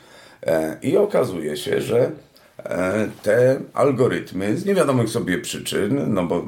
E, 0.47 0.77
I 0.83 0.97
okazuje 0.97 1.57
się, 1.57 1.81
że 1.81 2.11
e, 2.59 3.09
te 3.23 3.61
algorytmy 3.75 4.57
z 4.57 4.65
niewiadomych 4.65 5.09
sobie 5.09 5.39
przyczyn, 5.39 6.15
no 6.15 6.25
bo 6.25 6.45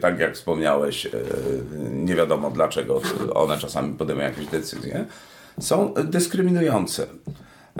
tak 0.00 0.18
jak 0.18 0.34
wspomniałeś, 0.34 1.06
e, 1.06 1.10
nie 1.90 2.14
wiadomo 2.14 2.50
dlaczego 2.50 3.00
one 3.34 3.58
czasami 3.58 3.94
podejmują 3.94 4.28
jakieś 4.28 4.46
decyzje, 4.46 5.04
są 5.60 5.94
dyskryminujące. 6.04 7.06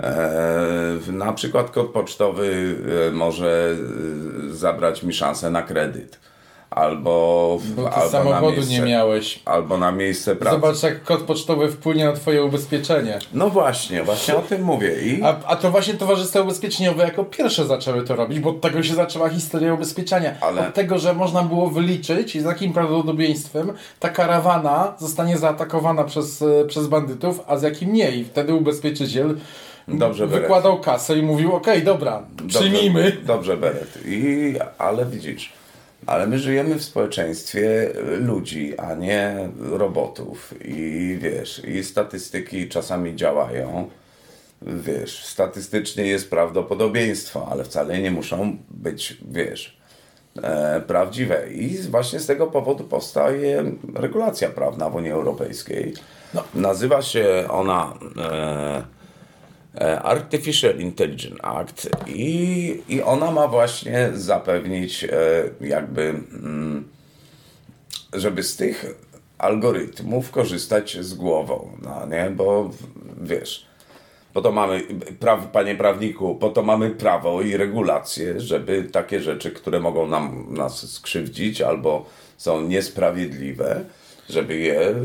E, 0.03 0.99
Na 1.11 1.33
przykład 1.33 1.71
kod 1.71 1.87
pocztowy 1.89 2.75
e, 3.07 3.11
może 3.11 3.75
e, 4.49 4.53
zabrać 4.55 5.03
mi 5.03 5.13
szansę 5.13 5.51
na 5.51 5.61
kredyt. 5.61 6.19
Albo, 6.75 7.59
Bo 7.75 7.83
ty 7.83 7.89
albo 7.89 8.05
na 8.05 8.09
samochodu 8.11 8.51
miejsce, 8.57 8.73
nie 8.73 8.81
miałeś. 8.81 9.39
Albo 9.45 9.77
na 9.77 9.91
miejsce 9.91 10.35
pracy. 10.35 10.55
Zobacz, 10.55 10.83
jak 10.83 11.03
kod 11.03 11.21
pocztowy 11.21 11.71
wpłynie 11.71 12.05
na 12.05 12.13
Twoje 12.13 12.43
ubezpieczenie. 12.43 13.19
No 13.33 13.49
właśnie, 13.49 14.03
właśnie 14.03 14.35
o 14.35 14.41
tym 14.41 14.61
mówię. 14.63 15.01
I... 15.01 15.23
A, 15.23 15.35
a 15.47 15.55
to 15.55 15.71
właśnie 15.71 15.93
towarzystwa 15.93 16.41
ubezpieczeniowe 16.41 17.03
jako 17.03 17.25
pierwsze 17.25 17.65
zaczęły 17.65 18.03
to 18.03 18.15
robić, 18.15 18.39
bo 18.39 18.49
od 18.49 18.61
tego 18.61 18.83
się 18.83 18.93
zaczęła 18.95 19.29
historia 19.29 19.73
ubezpieczenia. 19.73 20.33
Ale- 20.41 20.67
Od 20.67 20.73
tego, 20.73 20.99
że 20.99 21.13
można 21.13 21.43
było 21.43 21.69
wyliczyć 21.69 22.41
z 22.41 22.45
jakim 22.45 22.73
prawdopodobieństwem 22.73 23.73
ta 23.99 24.09
karawana 24.09 24.93
zostanie 24.99 25.37
zaatakowana 25.37 26.03
przez, 26.03 26.41
e, 26.41 26.65
przez 26.67 26.87
bandytów, 26.87 27.39
a 27.47 27.57
z 27.57 27.61
jakim 27.61 27.93
nie. 27.93 28.11
I 28.11 28.23
wtedy 28.25 28.53
ubezpieczyciel 28.53 29.37
Dobrze, 29.87 30.27
Beret. 30.27 30.41
wykładał 30.41 30.79
kasę 30.79 31.17
i 31.17 31.21
mówił, 31.21 31.53
okej, 31.55 31.83
dobra, 31.83 32.23
przyjmijmy. 32.47 33.03
Dobrze, 33.03 33.21
dobrze 33.25 33.57
Beret. 33.57 33.99
I, 34.05 34.53
ale 34.77 35.05
widzisz, 35.05 35.53
ale 36.05 36.27
my 36.27 36.39
żyjemy 36.39 36.75
w 36.75 36.83
społeczeństwie 36.83 37.89
ludzi, 38.19 38.77
a 38.77 38.95
nie 38.95 39.49
robotów. 39.59 40.53
I 40.65 41.17
wiesz, 41.21 41.61
i 41.65 41.83
statystyki 41.83 42.69
czasami 42.69 43.15
działają. 43.15 43.89
Wiesz, 44.61 45.25
statystycznie 45.25 46.05
jest 46.05 46.29
prawdopodobieństwo, 46.29 47.47
ale 47.51 47.63
wcale 47.63 47.99
nie 47.99 48.11
muszą 48.11 48.57
być, 48.69 49.17
wiesz, 49.31 49.77
e, 50.43 50.81
prawdziwe. 50.81 51.53
I 51.53 51.77
właśnie 51.77 52.19
z 52.19 52.25
tego 52.25 52.47
powodu 52.47 52.83
powstaje 52.83 53.63
regulacja 53.95 54.49
prawna 54.49 54.89
w 54.89 54.95
Unii 54.95 55.11
Europejskiej. 55.11 55.93
Nazywa 56.53 57.01
się 57.01 57.45
ona 57.49 57.93
e, 58.17 59.02
Artificial 60.03 60.79
Intelligence 60.79 61.45
Act 61.45 61.89
i, 62.07 62.81
i 62.89 63.01
ona 63.01 63.31
ma 63.31 63.47
właśnie 63.47 64.09
zapewnić 64.13 65.03
e, 65.03 65.09
jakby, 65.61 66.01
mm, 66.01 66.83
żeby 68.13 68.43
z 68.43 68.55
tych 68.55 68.85
algorytmów 69.37 70.31
korzystać 70.31 70.97
z 70.97 71.13
głową, 71.13 71.77
no 71.81 72.05
nie, 72.05 72.29
bo 72.29 72.69
wiesz, 73.21 73.65
po 74.33 74.41
to 74.41 74.51
mamy, 74.51 74.81
praw, 75.19 75.47
panie 75.47 75.75
prawniku, 75.75 76.35
po 76.35 76.49
to 76.49 76.63
mamy 76.63 76.89
prawo 76.89 77.41
i 77.41 77.57
regulacje, 77.57 78.39
żeby 78.39 78.83
takie 78.83 79.21
rzeczy, 79.21 79.51
które 79.51 79.79
mogą 79.79 80.07
nam, 80.07 80.45
nas 80.49 80.91
skrzywdzić 80.91 81.61
albo 81.61 82.05
są 82.37 82.61
niesprawiedliwe, 82.61 83.83
żeby 84.29 84.57
je, 84.57 84.95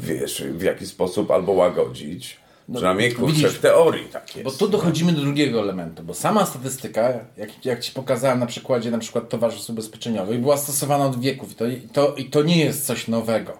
wiesz, 0.00 0.42
w 0.42 0.62
jakiś 0.62 0.88
sposób 0.88 1.30
albo 1.30 1.52
łagodzić. 1.52 2.39
Przynajmniej 2.74 3.12
kurczę, 3.12 3.34
widzisz, 3.34 3.52
w 3.52 3.60
teorii 3.60 4.04
tak 4.04 4.36
jest. 4.36 4.44
Bo 4.44 4.50
tu 4.50 4.68
dochodzimy 4.68 5.12
do 5.12 5.20
drugiego 5.20 5.60
elementu, 5.60 6.02
bo 6.02 6.14
sama 6.14 6.46
statystyka, 6.46 7.12
jak, 7.36 7.64
jak 7.64 7.80
Ci 7.80 7.92
pokazałem 7.92 8.38
na 8.38 8.46
przykładzie 8.46 8.90
na 8.90 8.98
przykład 8.98 9.28
towarzystw 9.28 9.70
ubezpieczeniowych, 9.70 10.40
była 10.40 10.56
stosowana 10.56 11.06
od 11.06 11.20
wieków 11.20 11.52
i 11.52 11.54
to, 11.54 11.66
i 11.66 11.80
to, 11.80 12.14
i 12.14 12.24
to 12.24 12.42
nie 12.42 12.64
jest 12.64 12.86
coś 12.86 13.08
nowego. 13.08 13.52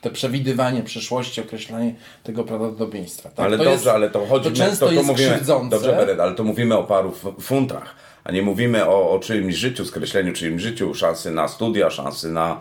Te 0.00 0.10
przewidywanie 0.10 0.82
przyszłości, 0.82 1.40
określanie 1.40 1.94
tego 2.22 2.44
prawdopodobieństwa. 2.44 3.28
Tak? 3.28 3.46
Ale 3.46 3.58
to 3.58 3.64
dobrze, 3.64 3.72
jest, 3.72 3.86
ale 3.86 4.10
to 4.10 4.26
chodzi 4.26 4.50
to 4.50 4.56
często 4.56 4.86
to, 4.86 4.86
to 4.86 4.92
jest 4.92 5.06
mówimy. 5.08 5.40
Dobrze, 5.70 5.92
Beret, 5.92 6.20
ale 6.20 6.34
to 6.34 6.44
mówimy 6.44 6.76
o 6.76 6.84
paru 6.84 7.12
funtach, 7.40 7.94
a 8.24 8.32
nie 8.32 8.42
mówimy 8.42 8.86
o, 8.86 9.10
o 9.10 9.18
czyimś 9.18 9.54
życiu, 9.54 9.84
skreśleniu 9.84 10.32
czyimś 10.32 10.62
życiu, 10.62 10.94
szansy 10.94 11.30
na 11.30 11.48
studia, 11.48 11.90
szansy 11.90 12.28
na, 12.28 12.60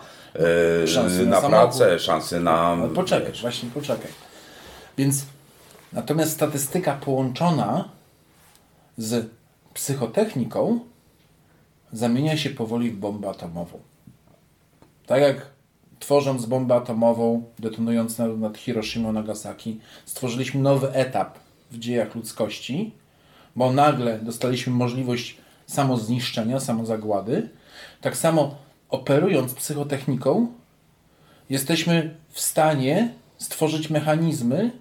e, 0.84 0.88
Szansy 0.88 1.26
na 1.26 1.42
na, 1.42 1.50
pracę, 1.50 2.00
szansy 2.00 2.39
na... 2.39 2.60
Ale 2.60 2.89
poczekaj, 2.89 3.32
właśnie 3.42 3.70
poczekaj. 3.74 4.12
Więc 4.98 5.26
natomiast 5.93 6.32
statystyka 6.32 6.93
połączona 6.93 7.89
z 8.97 9.29
psychotechniką 9.73 10.79
zamienia 11.91 12.38
się 12.38 12.49
powoli 12.49 12.91
w 12.91 12.97
bombę 12.97 13.29
atomową. 13.29 13.79
Tak 15.06 15.21
jak 15.21 15.45
tworząc 15.99 16.45
bombę 16.45 16.75
atomową, 16.75 17.43
detonując 17.60 18.17
nad, 18.38 18.58
Hiroshima 18.58 19.12
Nagasaki, 19.12 19.79
stworzyliśmy 20.06 20.62
nowy 20.62 20.93
etap 20.93 21.39
w 21.71 21.79
dziejach 21.79 22.15
ludzkości, 22.15 22.91
bo 23.56 23.73
nagle 23.73 24.19
dostaliśmy 24.19 24.73
możliwość 24.73 25.38
samozniszczenia, 25.67 26.60
samozagłady. 26.60 27.49
Tak 28.01 28.17
samo 28.17 28.56
operując 28.89 29.53
psychotechniką, 29.53 30.47
jesteśmy 31.49 32.15
w 32.29 32.39
stanie 32.39 33.13
stworzyć 33.38 33.89
mechanizmy 33.89 34.71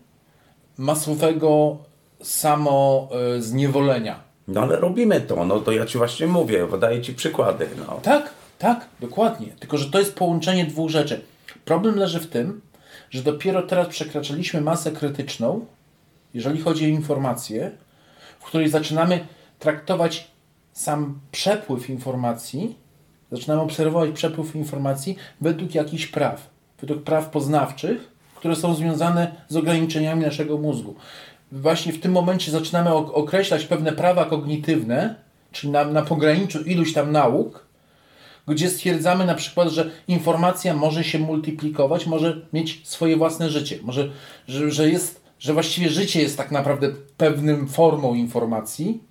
masowego 0.79 1.79
samozniewolenia. 2.23 4.21
No 4.49 4.63
ale 4.63 4.77
robimy 4.77 5.21
to, 5.21 5.45
no 5.45 5.61
to 5.61 5.73
ja 5.73 5.87
Ci 5.87 5.99
właśnie 5.99 6.27
mówię, 6.27 6.67
podaję 6.67 7.03
Ci 7.03 7.15
przykłady, 7.15 7.69
no. 7.79 8.01
Tak, 8.03 8.31
tak, 8.59 8.87
dokładnie. 9.01 9.47
Tylko, 9.61 9.79
że 9.79 9.91
to 9.91 9.99
jest 9.99 10.15
połączenie 10.15 10.65
dwóch 10.65 10.91
rzeczy. 10.91 11.21
Problem 11.65 11.97
leży 11.97 12.21
w 12.21 12.27
tym, 12.27 12.61
że 13.11 13.23
dopiero 13.23 13.63
teraz 13.63 13.89
przekraczaliśmy 13.89 14.61
masę 14.61 14.93
krytyczną, 14.93 15.67
jeżeli 16.35 16.61
chodzi 16.61 16.85
o 16.85 16.89
informacje, 16.89 17.71
w 18.41 18.45
której 18.45 18.69
zaczynamy 18.69 19.27
traktować 19.59 20.31
sam 20.73 21.21
przepływ 21.33 21.91
informacji, 21.91 22.77
zaczynamy 23.33 23.63
obserwować 23.63 24.11
przepływ 24.11 24.57
informacji 24.57 25.17
według 25.41 25.75
jakichś 25.75 26.07
praw, 26.07 26.51
według 26.81 27.03
praw 27.03 27.31
poznawczych, 27.31 28.12
które 28.43 28.57
są 28.57 28.75
związane 28.75 29.33
z 29.49 29.57
ograniczeniami 29.57 30.23
naszego 30.23 30.59
mózgu. 30.59 30.95
Właśnie 31.53 31.93
w 31.93 32.01
tym 32.01 32.13
momencie 32.13 32.53
zaczynamy 32.53 32.91
ok- 32.91 33.11
określać 33.15 33.65
pewne 33.65 33.93
prawa 33.93 34.25
kognitywne, 34.25 35.15
czyli 35.53 35.73
na, 35.73 35.85
na 35.85 36.03
pograniczu 36.03 36.63
iluś 36.63 36.93
tam 36.93 37.13
nauk, 37.13 37.67
gdzie 38.49 38.71
stwierdzamy 38.71 39.27
na 39.27 39.35
przykład, 39.35 39.69
że 39.69 39.91
informacja 40.09 40.75
może 40.75 41.05
się 41.05 41.19
multiplikować, 41.19 42.07
może 42.07 42.41
mieć 42.53 42.89
swoje 42.89 43.17
własne 43.17 43.51
życie, 43.51 43.79
może, 43.83 44.11
że, 44.49 44.71
że, 44.71 44.91
jest, 44.91 45.23
że 45.39 45.53
właściwie 45.53 45.89
życie 45.89 46.23
jest 46.23 46.37
tak 46.37 46.51
naprawdę 46.51 46.89
pewnym 47.17 47.69
formą 47.69 48.15
informacji, 48.15 49.03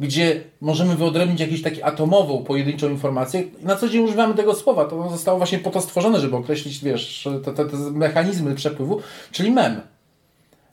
gdzie 0.00 0.44
możemy 0.60 0.96
wyodrębnić 0.96 1.40
jakąś 1.40 1.62
taką 1.62 1.76
atomową, 1.82 2.44
pojedynczą 2.44 2.90
informację. 2.90 3.44
Na 3.62 3.76
co 3.76 3.88
dzień 3.88 4.04
używamy 4.04 4.34
tego 4.34 4.54
słowa. 4.54 4.84
To 4.84 5.10
zostało 5.10 5.38
właśnie 5.38 5.58
po 5.58 5.70
to 5.70 5.80
stworzone, 5.80 6.20
żeby 6.20 6.36
określić, 6.36 6.84
wiesz, 6.84 7.28
te, 7.44 7.52
te, 7.52 7.64
te 7.64 7.76
mechanizmy 7.76 8.54
przepływu, 8.54 9.00
czyli 9.32 9.50
mem. 9.50 9.80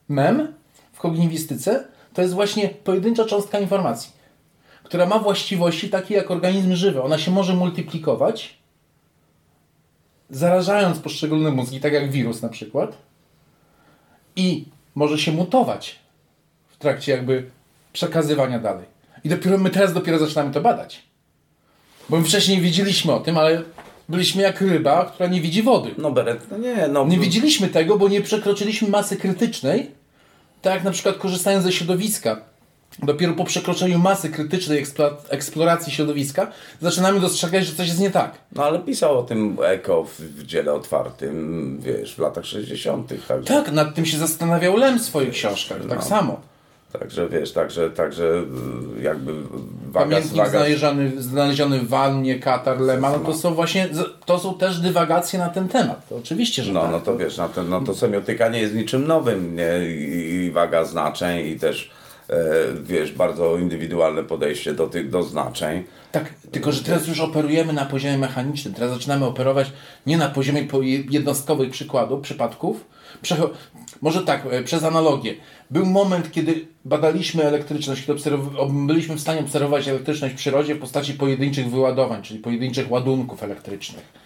Mem 0.10 0.54
w 0.94 1.00
kogniwistyce 1.00 1.88
to 2.14 2.22
jest 2.22 2.34
właśnie 2.34 2.70
pojedyncza 2.70 3.26
cząstka 3.26 3.60
informacji, 3.60 4.12
która 4.84 5.06
ma 5.06 5.20
właściwości 5.20 5.90
takie 5.90 6.16
jak 6.16 6.32
organizm 6.32 6.76
żywy. 6.76 7.04
Ona 7.04 7.18
się 7.18 7.32
może 7.32 7.54
multiplikować, 7.54 8.58
zarażając 10.30 11.00
poszczególne 11.00 11.52
mózgi, 11.52 11.80
tak 11.80 11.94
jak 11.94 12.12
wirus 12.12 12.42
na 12.42 12.50
przykład, 12.50 12.98
i 14.36 14.66
może 14.96 15.18
się 15.18 15.32
mutować 15.32 16.00
w 16.68 16.78
trakcie 16.78 17.12
jakby 17.12 17.50
przekazywania 17.94 18.60
dalej. 18.60 18.95
I 19.26 19.30
dopiero 19.30 19.58
my 19.58 19.70
teraz 19.70 19.94
dopiero 19.94 20.20
zaczynamy 20.20 20.54
to 20.54 20.62
badać. 20.62 21.04
Bo 22.10 22.18
my 22.18 22.24
wcześniej 22.26 22.62
wiedzieliśmy 22.62 23.14
o 23.14 23.20
tym, 23.20 23.38
ale 23.38 23.62
byliśmy 24.10 24.42
jak 24.44 24.62
ryba, 24.62 25.06
która 25.06 25.30
nie 25.30 25.42
widzi 25.42 25.64
wody. 25.64 25.90
No 25.98 26.12
Beret, 26.12 26.52
no 26.52 26.58
nie, 26.58 26.88
no... 26.88 27.06
Nie 27.06 27.20
widzieliśmy 27.20 27.68
tego, 27.68 27.98
bo 27.98 28.08
nie 28.10 28.22
przekroczyliśmy 28.22 28.88
masy 28.90 29.16
krytycznej, 29.18 29.92
tak 30.62 30.74
jak 30.74 30.84
na 30.84 30.92
przykład 30.92 31.18
korzystając 31.18 31.64
ze 31.64 31.72
środowiska. 31.72 32.42
Dopiero 33.04 33.34
po 33.34 33.44
przekroczeniu 33.46 34.00
masy 34.00 34.30
krytycznej 34.30 34.86
eksplo- 34.86 35.16
eksploracji 35.30 35.94
środowiska 35.94 36.52
zaczynamy 36.82 37.20
dostrzegać, 37.20 37.66
że 37.66 37.76
coś 37.76 37.88
jest 37.88 38.00
nie 38.00 38.12
tak. 38.12 38.32
No 38.52 38.64
ale 38.66 38.80
pisał 38.80 39.20
o 39.20 39.24
tym 39.24 39.58
Eko 39.66 40.04
w, 40.04 40.20
w 40.22 40.46
dziele 40.46 40.74
otwartym, 40.74 41.80
wiesz, 41.82 42.16
w 42.16 42.20
latach 42.20 42.46
60. 42.46 43.28
Także, 43.28 43.48
Tak, 43.54 43.72
nad 43.72 43.96
tym 43.96 44.06
się 44.06 44.18
zastanawiał 44.18 44.78
Lem 44.78 45.00
w 45.00 45.02
swoich 45.02 45.30
książkach, 45.30 45.78
tak 45.90 46.00
No. 46.00 46.06
samo. 46.06 46.42
Także 47.00 47.30
wiesz, 47.30 47.52
także, 47.54 47.90
także 47.90 48.24
y, 49.00 49.02
jakby 49.02 49.34
waga, 49.88 50.06
Pamiętnik 50.06 50.38
waga 50.38 50.50
znaleziony, 50.50 51.12
znaleziony 51.22 51.80
w 51.80 51.88
Wannie, 51.88 52.40
Katar, 52.40 52.80
Lema, 52.80 53.10
no 53.12 53.20
to 53.20 53.34
są 53.34 53.54
właśnie, 53.54 53.90
to 54.26 54.40
są 54.40 54.54
też 54.58 54.80
dywagacje 54.80 55.40
na 55.40 55.50
ten 55.50 55.68
temat. 55.68 56.10
To 56.10 56.16
oczywiście, 56.16 56.64
że 56.64 56.74
No, 56.74 56.82
tak. 56.82 56.92
no 56.92 57.00
to 57.00 57.18
wiesz, 57.18 57.38
no 57.38 57.50
to, 57.50 57.64
no 57.64 57.82
to 57.82 57.94
semiotyka 57.96 58.50
nie 58.50 58.60
jest 58.60 58.74
niczym 58.76 59.08
nowym, 59.08 59.56
nie? 59.56 59.90
I, 59.90 60.52
waga 60.52 60.86
znaczeń 60.86 61.48
i 61.48 61.60
też 61.60 61.92
e, 62.30 62.36
wiesz, 62.84 63.12
bardzo 63.12 63.58
indywidualne 63.58 64.24
podejście 64.24 64.74
do 64.74 64.88
tych 64.88 65.10
do 65.10 65.24
znaczeń. 65.24 65.84
Tak, 66.12 66.34
tylko 66.52 66.72
że 66.72 66.84
teraz 66.84 67.08
już 67.08 67.20
operujemy 67.20 67.74
na 67.74 67.86
poziomie 67.86 68.18
mechanicznym. 68.18 68.74
Teraz 68.74 68.92
zaczynamy 68.92 69.26
operować 69.26 69.72
nie 70.06 70.18
na 70.18 70.30
poziomie 70.30 70.64
po- 70.64 70.82
jednostkowych 71.10 71.70
przykładów, 71.70 72.22
przypadków. 72.22 72.86
Może 74.02 74.22
tak, 74.22 74.46
e, 74.52 74.64
przez 74.64 74.84
analogię. 74.84 75.36
Był 75.72 75.86
moment, 75.86 76.32
kiedy 76.32 76.68
badaliśmy 76.86 77.44
elektryczność, 77.44 78.06
kiedy 78.06 78.38
byliśmy 78.70 79.16
w 79.16 79.22
stanie 79.22 79.40
obserwować 79.40 79.88
elektryczność 79.88 80.34
w 80.34 80.38
przyrodzie 80.38 80.76
w 80.76 80.80
postaci 80.80 81.14
pojedynczych 81.14 81.70
wyładowań, 81.70 82.22
czyli 82.22 82.40
pojedynczych 82.40 82.92
ładunków 82.92 83.44
elektrycznych. 83.44 84.26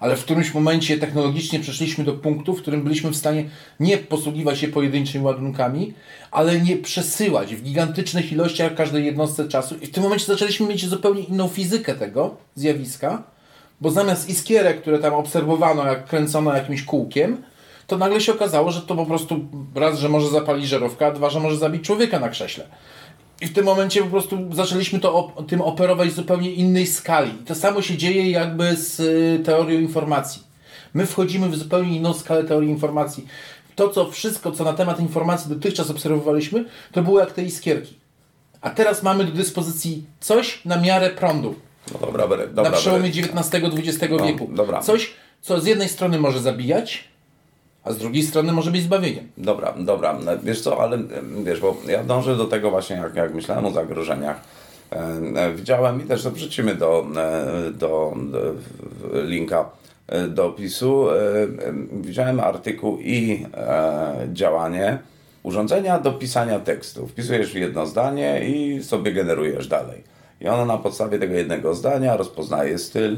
Ale 0.00 0.16
w 0.16 0.24
którymś 0.24 0.54
momencie 0.54 0.98
technologicznie 0.98 1.60
przeszliśmy 1.60 2.04
do 2.04 2.12
punktu, 2.12 2.54
w 2.54 2.62
którym 2.62 2.82
byliśmy 2.82 3.10
w 3.10 3.16
stanie 3.16 3.44
nie 3.80 3.98
posługiwać 3.98 4.58
się 4.58 4.68
pojedynczymi 4.68 5.24
ładunkami, 5.24 5.94
ale 6.30 6.60
nie 6.60 6.76
przesyłać 6.76 7.54
w 7.54 7.62
gigantycznych 7.62 8.32
ilościach 8.32 8.74
każdej 8.74 9.04
jednostce 9.04 9.48
czasu. 9.48 9.74
I 9.82 9.86
w 9.86 9.90
tym 9.90 10.02
momencie 10.02 10.26
zaczęliśmy 10.26 10.66
mieć 10.66 10.86
zupełnie 10.86 11.22
inną 11.22 11.48
fizykę 11.48 11.94
tego 11.94 12.36
zjawiska, 12.54 13.22
bo 13.80 13.90
zamiast 13.90 14.28
iskierek, 14.28 14.80
które 14.80 14.98
tam 14.98 15.14
obserwowano, 15.14 15.86
jak 15.86 16.06
kręcono 16.06 16.56
jakimś 16.56 16.82
kółkiem, 16.82 17.42
to 17.86 17.98
nagle 17.98 18.20
się 18.20 18.32
okazało, 18.32 18.70
że 18.70 18.80
to 18.82 18.94
po 18.96 19.06
prostu 19.06 19.40
raz, 19.74 19.98
że 19.98 20.08
może 20.08 20.28
zapalić 20.28 20.68
żarówkę, 20.68 21.06
a 21.06 21.10
dwa, 21.10 21.30
że 21.30 21.40
może 21.40 21.56
zabić 21.56 21.84
człowieka 21.84 22.20
na 22.20 22.28
krześle. 22.28 22.64
I 23.40 23.46
w 23.46 23.52
tym 23.52 23.64
momencie 23.64 24.00
po 24.02 24.06
prostu 24.10 24.38
zaczęliśmy 24.52 25.00
to 25.00 25.12
op- 25.12 25.46
tym 25.46 25.60
operować 25.60 26.08
w 26.08 26.14
zupełnie 26.14 26.50
innej 26.52 26.86
skali. 26.86 27.30
I 27.42 27.44
to 27.44 27.54
samo 27.54 27.82
się 27.82 27.96
dzieje 27.96 28.30
jakby 28.30 28.76
z 28.76 29.00
y, 29.00 29.44
teorią 29.44 29.78
informacji. 29.80 30.42
My 30.94 31.06
wchodzimy 31.06 31.48
w 31.48 31.56
zupełnie 31.56 31.96
inną 31.96 32.14
skalę 32.14 32.44
teorii 32.44 32.70
informacji. 32.70 33.26
To, 33.76 33.88
co 33.88 34.10
wszystko, 34.10 34.52
co 34.52 34.64
na 34.64 34.72
temat 34.72 35.00
informacji 35.00 35.48
dotychczas 35.54 35.90
obserwowaliśmy, 35.90 36.64
to 36.92 37.02
było 37.02 37.20
jak 37.20 37.32
te 37.32 37.42
iskierki. 37.42 37.94
A 38.60 38.70
teraz 38.70 39.02
mamy 39.02 39.24
do 39.24 39.32
dyspozycji 39.32 40.06
coś 40.20 40.64
na 40.64 40.76
miarę 40.80 41.10
prądu. 41.10 41.54
No 41.92 42.06
dobra, 42.06 42.28
dobra. 42.46 42.70
na 42.70 42.76
przełomie. 42.76 43.08
XIX-XX 43.08 43.98
No, 44.18 44.26
wieku. 44.26 44.48
dobra. 44.52 44.80
Coś, 44.80 45.10
co 45.40 45.60
z 45.60 45.66
jednej 45.66 45.88
strony 45.88 46.18
może 46.20 46.40
zabijać, 46.40 47.04
a 47.84 47.92
z 47.92 47.98
drugiej 47.98 48.22
strony 48.22 48.52
może 48.52 48.70
być 48.70 48.82
zbawieniem. 48.82 49.28
Dobra, 49.36 49.74
dobra, 49.78 50.18
wiesz 50.42 50.60
co, 50.60 50.82
ale 50.82 50.98
wiesz, 51.44 51.60
bo 51.60 51.76
ja 51.88 52.04
dążę 52.04 52.36
do 52.36 52.44
tego 52.44 52.70
właśnie, 52.70 52.96
jak, 52.96 53.14
jak 53.14 53.34
myślałem 53.34 53.64
o 53.66 53.70
zagrożeniach. 53.70 54.40
E, 54.90 55.52
widziałem 55.54 56.02
i 56.02 56.04
też 56.04 56.28
wrzucimy 56.28 56.74
do, 56.74 57.06
e, 57.16 57.70
do, 57.70 58.14
do 58.30 58.38
w- 58.52 59.24
linka 59.28 59.70
e, 60.08 60.28
do 60.28 60.46
opisu. 60.46 61.06
Widziałem 61.92 62.40
artykuł 62.40 62.98
i 63.00 63.46
działanie 64.32 64.98
urządzenia 65.42 65.98
do 65.98 66.12
pisania 66.12 66.60
tekstu. 66.60 67.06
Wpisujesz 67.06 67.52
w 67.52 67.56
jedno 67.56 67.86
zdanie 67.86 68.40
i 68.48 68.82
sobie 68.82 69.12
generujesz 69.12 69.68
dalej. 69.68 70.02
I 70.40 70.48
ono 70.48 70.66
na 70.66 70.78
podstawie 70.78 71.18
tego 71.18 71.34
jednego 71.34 71.74
zdania 71.74 72.16
rozpoznaje 72.16 72.78
styl, 72.78 73.16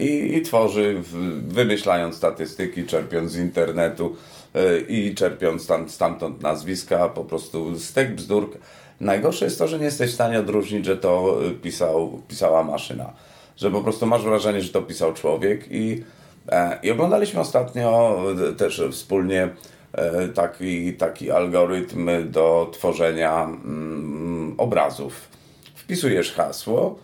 i, 0.00 0.36
i 0.36 0.42
tworzy, 0.42 1.02
wymyślając 1.48 2.16
statystyki, 2.16 2.84
czerpiąc 2.84 3.32
z 3.32 3.36
internetu 3.36 4.16
e, 4.54 4.78
i 4.80 5.14
czerpiąc 5.14 5.66
tam, 5.66 5.88
stamtąd 5.88 6.42
nazwiska, 6.42 7.08
po 7.08 7.24
prostu 7.24 7.78
stek 7.78 8.14
bzdur. 8.14 8.58
Najgorsze 9.00 9.44
jest 9.44 9.58
to, 9.58 9.68
że 9.68 9.78
nie 9.78 9.84
jesteś 9.84 10.10
w 10.10 10.14
stanie 10.14 10.38
odróżnić, 10.38 10.84
że 10.84 10.96
to 10.96 11.38
e, 11.46 11.50
pisał, 11.50 12.22
pisała 12.28 12.64
maszyna. 12.64 13.12
Że 13.56 13.70
po 13.70 13.82
prostu 13.82 14.06
masz 14.06 14.22
wrażenie, 14.22 14.60
że 14.62 14.72
to 14.72 14.82
pisał 14.82 15.12
człowiek 15.12 15.66
i, 15.70 16.04
e, 16.48 16.78
i 16.82 16.90
oglądaliśmy 16.90 17.40
ostatnio 17.40 18.18
e, 18.50 18.52
też 18.52 18.82
wspólnie 18.90 19.48
e, 19.92 20.28
taki, 20.28 20.94
taki 20.94 21.30
algorytm 21.30 22.10
do 22.30 22.70
tworzenia 22.72 23.44
mm, 23.44 24.54
obrazów. 24.58 25.28
Wpisujesz 25.74 26.32
hasło, 26.32 26.98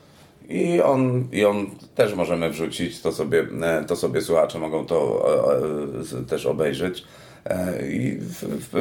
i 0.48 0.80
on, 0.80 1.28
I 1.32 1.44
on 1.44 1.66
też 1.94 2.14
możemy 2.14 2.50
wrzucić, 2.50 3.00
to 3.00 3.12
sobie, 3.12 3.46
e, 3.62 3.84
to 3.84 3.96
sobie 3.96 4.20
słuchacze 4.20 4.58
mogą 4.58 4.86
to 4.86 5.28
e, 6.14 6.20
e, 6.20 6.24
też 6.24 6.46
obejrzeć. 6.46 7.04
I 7.90 8.18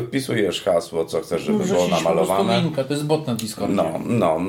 wpisujesz 0.08 0.62
hasło, 0.62 1.06
co 1.06 1.22
chcesz, 1.22 1.42
żeby 1.42 1.64
było 1.64 1.88
namalowane. 1.88 2.64
to 2.88 2.94
jest 2.94 3.06
bot 3.06 3.28
na 3.28 3.36
Discordzie. 3.36 3.76
No, 3.76 4.00
no, 4.06 4.40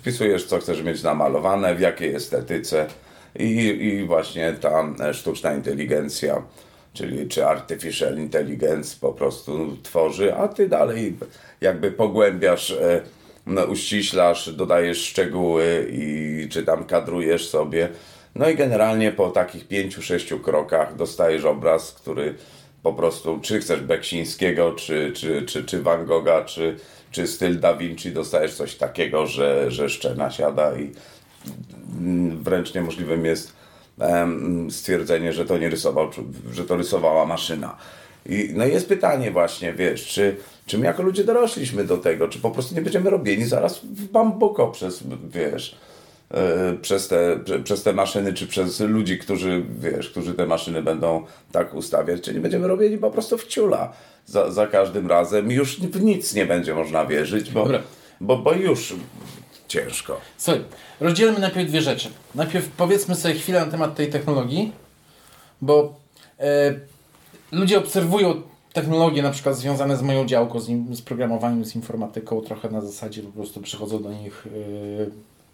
wpisujesz, 0.00 0.44
co 0.44 0.58
chcesz 0.58 0.82
mieć 0.82 1.02
namalowane, 1.02 1.74
w 1.74 1.80
jakiej 1.80 2.14
estetyce 2.14 2.86
i, 3.38 3.54
i 3.66 4.04
właśnie 4.04 4.52
ta 4.52 5.12
sztuczna 5.12 5.54
inteligencja, 5.54 6.42
czyli 6.92 7.28
czy 7.28 7.46
artificial 7.46 8.18
intelligence 8.18 8.96
po 9.00 9.12
prostu 9.12 9.76
tworzy, 9.82 10.34
a 10.34 10.48
ty 10.48 10.68
dalej 10.68 11.16
jakby 11.60 11.92
pogłębiasz, 11.92 12.76
no, 13.46 13.64
uściślasz, 13.64 14.50
dodajesz 14.52 14.98
szczegóły 14.98 15.88
i 15.92 16.48
czy 16.50 16.62
tam 16.62 16.84
kadrujesz 16.84 17.48
sobie. 17.48 17.88
No 18.34 18.48
i 18.48 18.56
generalnie 18.56 19.12
po 19.12 19.30
takich 19.30 19.68
pięciu, 19.68 20.02
sześciu 20.02 20.38
krokach 20.38 20.96
dostajesz 20.96 21.44
obraz, 21.44 21.92
który 21.92 22.34
po 22.82 22.92
prostu, 22.92 23.38
czy 23.42 23.60
chcesz 23.60 23.80
Beksińskiego, 23.80 24.72
czy, 24.72 25.12
czy, 25.14 25.42
czy, 25.42 25.64
czy 25.64 25.82
Van 25.82 26.06
Gogha, 26.06 26.44
czy, 26.44 26.76
czy 27.10 27.26
styl 27.26 27.60
Da 27.60 27.74
Vinci, 27.74 28.12
dostajesz 28.12 28.54
coś 28.54 28.74
takiego, 28.74 29.26
że, 29.26 29.70
że 29.70 29.88
szczena 29.88 30.30
siada 30.30 30.76
i 30.76 30.92
wręcz 32.42 32.74
niemożliwym 32.74 33.24
jest 33.24 33.52
stwierdzenie, 34.70 35.32
że 35.32 35.44
to 35.44 35.58
nie 35.58 35.70
rysował, 35.70 36.10
że 36.52 36.64
to 36.64 36.76
rysowała 36.76 37.26
maszyna. 37.26 37.76
I, 38.26 38.50
no 38.54 38.64
jest 38.64 38.88
pytanie 38.88 39.30
właśnie, 39.30 39.72
wiesz, 39.72 40.06
czy, 40.06 40.36
czy 40.66 40.78
my 40.78 40.86
jako 40.86 41.02
ludzie 41.02 41.24
dorośliśmy 41.24 41.84
do 41.84 41.98
tego, 41.98 42.28
czy 42.28 42.38
po 42.38 42.50
prostu 42.50 42.74
nie 42.74 42.82
będziemy 42.82 43.10
robieni 43.10 43.44
zaraz 43.44 43.78
w 43.78 44.04
bambuko 44.04 44.68
przez, 44.68 45.02
wiesz, 45.28 45.76
e, 46.30 46.72
przez 46.82 47.08
te, 47.08 47.38
prze- 47.44 47.62
przez 47.62 47.82
te 47.82 47.92
maszyny, 47.92 48.32
czy 48.32 48.46
przez 48.46 48.80
ludzi, 48.80 49.18
którzy, 49.18 49.64
wiesz, 49.78 50.10
którzy 50.10 50.34
te 50.34 50.46
maszyny 50.46 50.82
będą 50.82 51.24
tak 51.52 51.74
ustawiać, 51.74 52.20
czy 52.22 52.34
nie 52.34 52.40
będziemy 52.40 52.68
robieni 52.68 52.98
po 52.98 53.10
prostu 53.10 53.38
w 53.38 53.46
ciula 53.46 53.92
za, 54.26 54.50
za 54.50 54.66
każdym 54.66 55.06
razem. 55.06 55.50
Już 55.50 55.80
w 55.80 56.02
nic 56.02 56.34
nie 56.34 56.46
będzie 56.46 56.74
można 56.74 57.06
wierzyć, 57.06 57.50
bo, 57.50 57.62
Dobra. 57.62 57.80
bo, 58.20 58.36
bo 58.36 58.52
już 58.52 58.94
ciężko. 59.68 60.20
Słuchaj, 60.38 60.62
rozdzielmy 61.00 61.38
najpierw 61.38 61.68
dwie 61.68 61.80
rzeczy. 61.82 62.08
Najpierw 62.34 62.68
powiedzmy 62.68 63.14
sobie 63.14 63.34
chwilę 63.34 63.60
na 63.64 63.70
temat 63.70 63.94
tej 63.94 64.10
technologii, 64.10 64.72
bo 65.62 65.94
e, 66.40 66.74
ludzie 67.52 67.78
obserwują 67.78 68.42
technologie 68.76 69.22
na 69.22 69.30
przykład 69.30 69.56
związane 69.56 69.96
z 69.96 70.02
moją 70.02 70.26
działką, 70.26 70.60
z, 70.60 70.66
z 70.92 71.02
programowaniem, 71.02 71.64
z 71.64 71.76
informatyką, 71.76 72.40
trochę 72.40 72.70
na 72.70 72.80
zasadzie 72.80 73.22
po 73.22 73.32
prostu 73.32 73.60
przychodzą 73.60 74.02
do 74.02 74.12
nich 74.12 74.46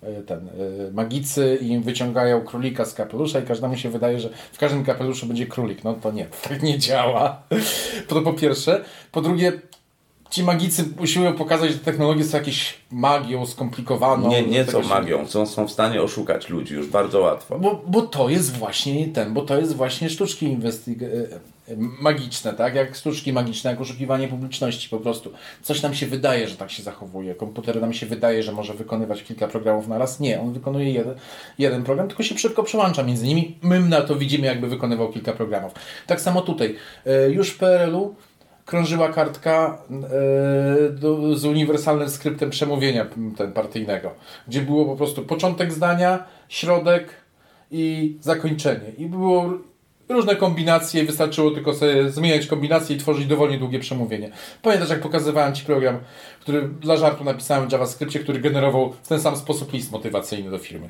e, 0.02 0.22
ten, 0.22 0.48
e, 0.48 0.92
magicy 0.92 1.58
i 1.60 1.78
wyciągają 1.78 2.40
królika 2.40 2.84
z 2.84 2.94
kapelusza 2.94 3.40
i 3.40 3.42
każdemu 3.42 3.76
się 3.76 3.90
wydaje, 3.90 4.20
że 4.20 4.28
w 4.52 4.58
każdym 4.58 4.84
kapeluszu 4.84 5.26
będzie 5.26 5.46
królik. 5.46 5.84
No 5.84 5.94
to 5.94 6.12
nie, 6.12 6.26
tak 6.48 6.62
nie 6.62 6.78
działa. 6.78 7.42
To 8.08 8.22
po 8.22 8.32
pierwsze. 8.32 8.84
Po 9.12 9.20
drugie, 9.20 9.52
ci 10.32 10.42
magicy 10.42 10.84
usiłują 11.00 11.32
pokazać, 11.34 11.70
że 11.72 11.78
te 11.78 11.84
technologie 11.84 12.24
są 12.24 12.36
jakieś 12.38 12.74
magią 12.90 13.46
skomplikowaną. 13.46 14.28
Nie, 14.28 14.42
nie 14.42 14.64
się- 14.64 14.82
magią, 14.88 15.26
są, 15.26 15.46
są 15.46 15.68
w 15.68 15.70
stanie 15.72 16.02
oszukać 16.02 16.48
ludzi 16.48 16.74
już 16.74 16.86
bardzo 16.88 17.20
łatwo. 17.20 17.58
Bo, 17.58 17.82
bo 17.86 18.02
to 18.02 18.28
jest 18.28 18.56
właśnie 18.56 19.08
ten, 19.08 19.34
bo 19.34 19.42
to 19.42 19.58
jest 19.58 19.76
właśnie 19.76 20.10
sztuczki 20.10 20.58
inwestig- 20.58 21.02
e, 21.04 21.76
magiczne, 22.00 22.52
tak? 22.52 22.74
Jak 22.74 22.94
sztuczki 22.96 23.32
magiczne, 23.32 23.70
jak 23.70 23.80
oszukiwanie 23.80 24.28
publiczności 24.28 24.88
po 24.88 24.98
prostu. 24.98 25.32
Coś 25.62 25.82
nam 25.82 25.94
się 25.94 26.06
wydaje, 26.06 26.48
że 26.48 26.56
tak 26.56 26.70
się 26.70 26.82
zachowuje. 26.82 27.34
Komputer 27.34 27.80
nam 27.80 27.92
się 27.92 28.06
wydaje, 28.06 28.42
że 28.42 28.52
może 28.52 28.74
wykonywać 28.74 29.22
kilka 29.24 29.48
programów 29.48 29.88
na 29.88 29.98
raz. 29.98 30.20
Nie, 30.20 30.40
on 30.40 30.52
wykonuje 30.52 30.90
jeden, 30.92 31.14
jeden 31.58 31.82
program, 31.84 32.08
tylko 32.08 32.22
się 32.22 32.38
szybko 32.38 32.62
przełącza 32.62 33.02
między 33.02 33.26
nimi. 33.26 33.58
My 33.62 33.80
na 33.80 34.00
to 34.02 34.16
widzimy, 34.16 34.46
jakby 34.46 34.68
wykonywał 34.68 35.12
kilka 35.12 35.32
programów. 35.32 35.72
Tak 36.06 36.20
samo 36.20 36.40
tutaj. 36.42 36.76
E, 37.06 37.30
Już 37.30 37.50
w 37.50 37.58
PRL-u 37.58 38.14
krążyła 38.66 39.08
kartka 39.08 39.78
e, 39.90 41.36
z 41.36 41.44
uniwersalnym 41.44 42.10
skryptem 42.10 42.50
przemówienia 42.50 43.06
ten 43.36 43.52
partyjnego, 43.52 44.14
gdzie 44.48 44.62
było 44.62 44.84
po 44.84 44.96
prostu 44.96 45.22
początek 45.22 45.72
zdania, 45.72 46.24
środek 46.48 47.08
i 47.70 48.16
zakończenie. 48.20 48.92
I 48.98 49.06
było 49.06 49.50
różne 50.08 50.36
kombinacje, 50.36 51.04
wystarczyło 51.04 51.50
tylko 51.50 51.74
sobie 51.74 52.10
zmieniać 52.10 52.46
kombinacje 52.46 52.96
i 52.96 52.98
tworzyć 52.98 53.26
dowolnie 53.26 53.58
długie 53.58 53.78
przemówienie. 53.78 54.30
Pamiętasz, 54.62 54.90
jak 54.90 55.00
pokazywałem 55.00 55.54
Ci 55.54 55.64
program, 55.64 55.98
który 56.40 56.68
dla 56.68 56.96
żartu 56.96 57.24
napisałem 57.24 57.68
w 57.68 57.72
JavaScriptie, 57.72 58.18
który 58.20 58.40
generował 58.40 58.92
w 59.02 59.08
ten 59.08 59.20
sam 59.20 59.36
sposób 59.36 59.72
list 59.72 59.92
motywacyjny 59.92 60.50
do 60.50 60.58
firmy. 60.58 60.88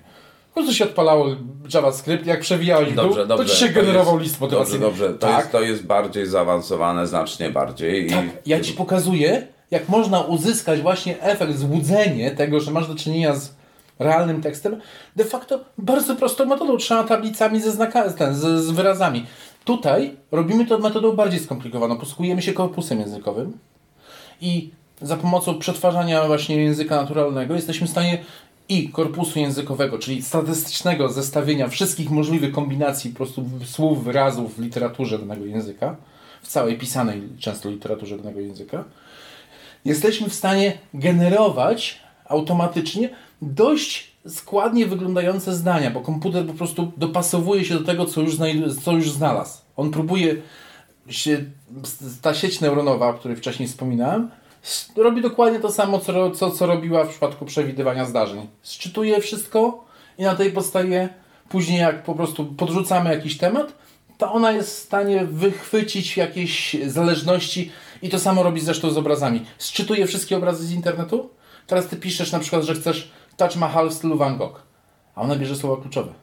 Po 0.54 0.60
prostu 0.60 0.74
się 0.74 0.84
odpalało 0.84 1.26
JavaScript, 1.74 2.26
jak 2.26 2.40
przewijałeś 2.40 2.88
w 2.88 2.94
dół, 2.94 3.04
Dobrze, 3.04 3.26
dobrze. 3.26 3.44
to 3.44 3.50
Ci 3.50 3.56
się 3.56 3.68
generował 3.68 4.14
jest- 4.14 4.22
list 4.24 4.40
Dobrze, 4.40 4.56
motywacyjny. 4.56 4.86
dobrze. 4.86 5.08
To, 5.14 5.26
tak, 5.26 5.38
jest, 5.38 5.52
to 5.52 5.60
jest 5.60 5.86
bardziej 5.86 6.26
zaawansowane, 6.26 7.06
znacznie 7.06 7.50
bardziej. 7.50 8.10
tak, 8.10 8.24
I 8.46 8.50
ja 8.50 8.60
Ci 8.60 8.72
pokazuję, 8.72 9.46
jak 9.70 9.88
można 9.88 10.20
uzyskać 10.20 10.80
właśnie 10.80 11.20
efekt, 11.22 11.56
złudzenie 11.58 12.30
tego, 12.30 12.60
że 12.60 12.70
masz 12.70 12.88
do 12.88 12.94
czynienia 12.94 13.34
z 13.34 13.54
realnym 13.98 14.42
tekstem, 14.42 14.80
de 15.16 15.24
facto 15.24 15.60
bardzo 15.78 16.16
prostą 16.16 16.46
metodą, 16.46 16.76
trzema 16.76 17.04
tablicami 17.04 17.60
ze 17.60 17.70
znakami, 17.70 18.10
z, 18.32 18.38
z 18.64 18.70
wyrazami. 18.70 19.26
Tutaj 19.64 20.16
robimy 20.32 20.66
to 20.66 20.78
metodą 20.78 21.12
bardziej 21.12 21.40
skomplikowaną. 21.40 21.98
Posługujemy 21.98 22.42
się 22.42 22.52
korpusem 22.52 23.00
językowym 23.00 23.58
i 24.40 24.70
za 25.02 25.16
pomocą 25.16 25.58
przetwarzania 25.58 26.26
właśnie 26.26 26.56
języka 26.56 26.96
naturalnego 26.96 27.54
jesteśmy 27.54 27.86
w 27.86 27.90
stanie 27.90 28.18
i 28.68 28.88
korpusu 28.88 29.38
językowego, 29.38 29.98
czyli 29.98 30.22
statystycznego 30.22 31.08
zestawienia 31.08 31.68
wszystkich 31.68 32.10
możliwych 32.10 32.52
kombinacji 32.52 33.10
po 33.10 33.16
prostu 33.16 33.44
słów, 33.64 34.04
wyrazów 34.04 34.56
w 34.56 34.60
literaturze 34.60 35.18
danego 35.18 35.46
języka, 35.46 35.96
w 36.42 36.48
całej 36.48 36.78
pisanej 36.78 37.22
często 37.38 37.70
literaturze 37.70 38.18
danego 38.18 38.40
języka, 38.40 38.84
jesteśmy 39.84 40.28
w 40.28 40.34
stanie 40.34 40.78
generować 40.94 42.00
automatycznie 42.24 43.10
dość 43.42 44.12
składnie 44.28 44.86
wyglądające 44.86 45.54
zdania, 45.54 45.90
bo 45.90 46.00
komputer 46.00 46.46
po 46.46 46.54
prostu 46.54 46.92
dopasowuje 46.96 47.64
się 47.64 47.74
do 47.74 47.84
tego, 47.84 48.06
co 48.06 48.20
już, 48.20 48.36
co 48.84 48.92
już 48.92 49.10
znalazł. 49.10 49.58
On 49.76 49.90
próbuje 49.90 50.36
się, 51.08 51.44
ta 52.22 52.34
sieć 52.34 52.60
neuronowa, 52.60 53.08
o 53.08 53.14
której 53.14 53.36
wcześniej 53.36 53.68
wspominałem, 53.68 54.30
robi 54.96 55.22
dokładnie 55.22 55.60
to 55.60 55.70
samo, 55.70 55.98
co, 55.98 56.30
co, 56.30 56.50
co 56.50 56.66
robiła 56.66 57.04
w 57.04 57.08
przypadku 57.08 57.44
przewidywania 57.44 58.04
zdarzeń. 58.04 58.48
Sczytuje 58.62 59.20
wszystko 59.20 59.84
i 60.18 60.22
na 60.22 60.34
tej 60.34 60.52
podstawie 60.52 61.08
później 61.48 61.80
jak 61.80 62.02
po 62.02 62.14
prostu 62.14 62.44
podrzucamy 62.44 63.10
jakiś 63.10 63.38
temat, 63.38 63.72
to 64.18 64.32
ona 64.32 64.52
jest 64.52 64.70
w 64.70 64.82
stanie 64.82 65.24
wychwycić 65.24 66.16
jakieś 66.16 66.76
zależności 66.86 67.70
i 68.02 68.08
to 68.08 68.18
samo 68.18 68.42
robi 68.42 68.60
zresztą 68.60 68.90
z 68.90 68.98
obrazami. 68.98 69.46
Sczytuje 69.58 70.06
wszystkie 70.06 70.36
obrazy 70.36 70.66
z 70.66 70.72
internetu, 70.72 71.30
teraz 71.66 71.86
ty 71.86 71.96
piszesz 71.96 72.32
na 72.32 72.38
przykład, 72.38 72.62
że 72.62 72.74
chcesz 72.74 73.10
Taj 73.36 73.56
Mahal 73.56 73.90
w 73.90 73.94
stylu 73.94 74.16
Van 74.16 74.38
Gogh, 74.38 74.62
a 75.14 75.22
ona 75.22 75.36
bierze 75.36 75.56
słowa 75.56 75.82
kluczowe. 75.82 76.21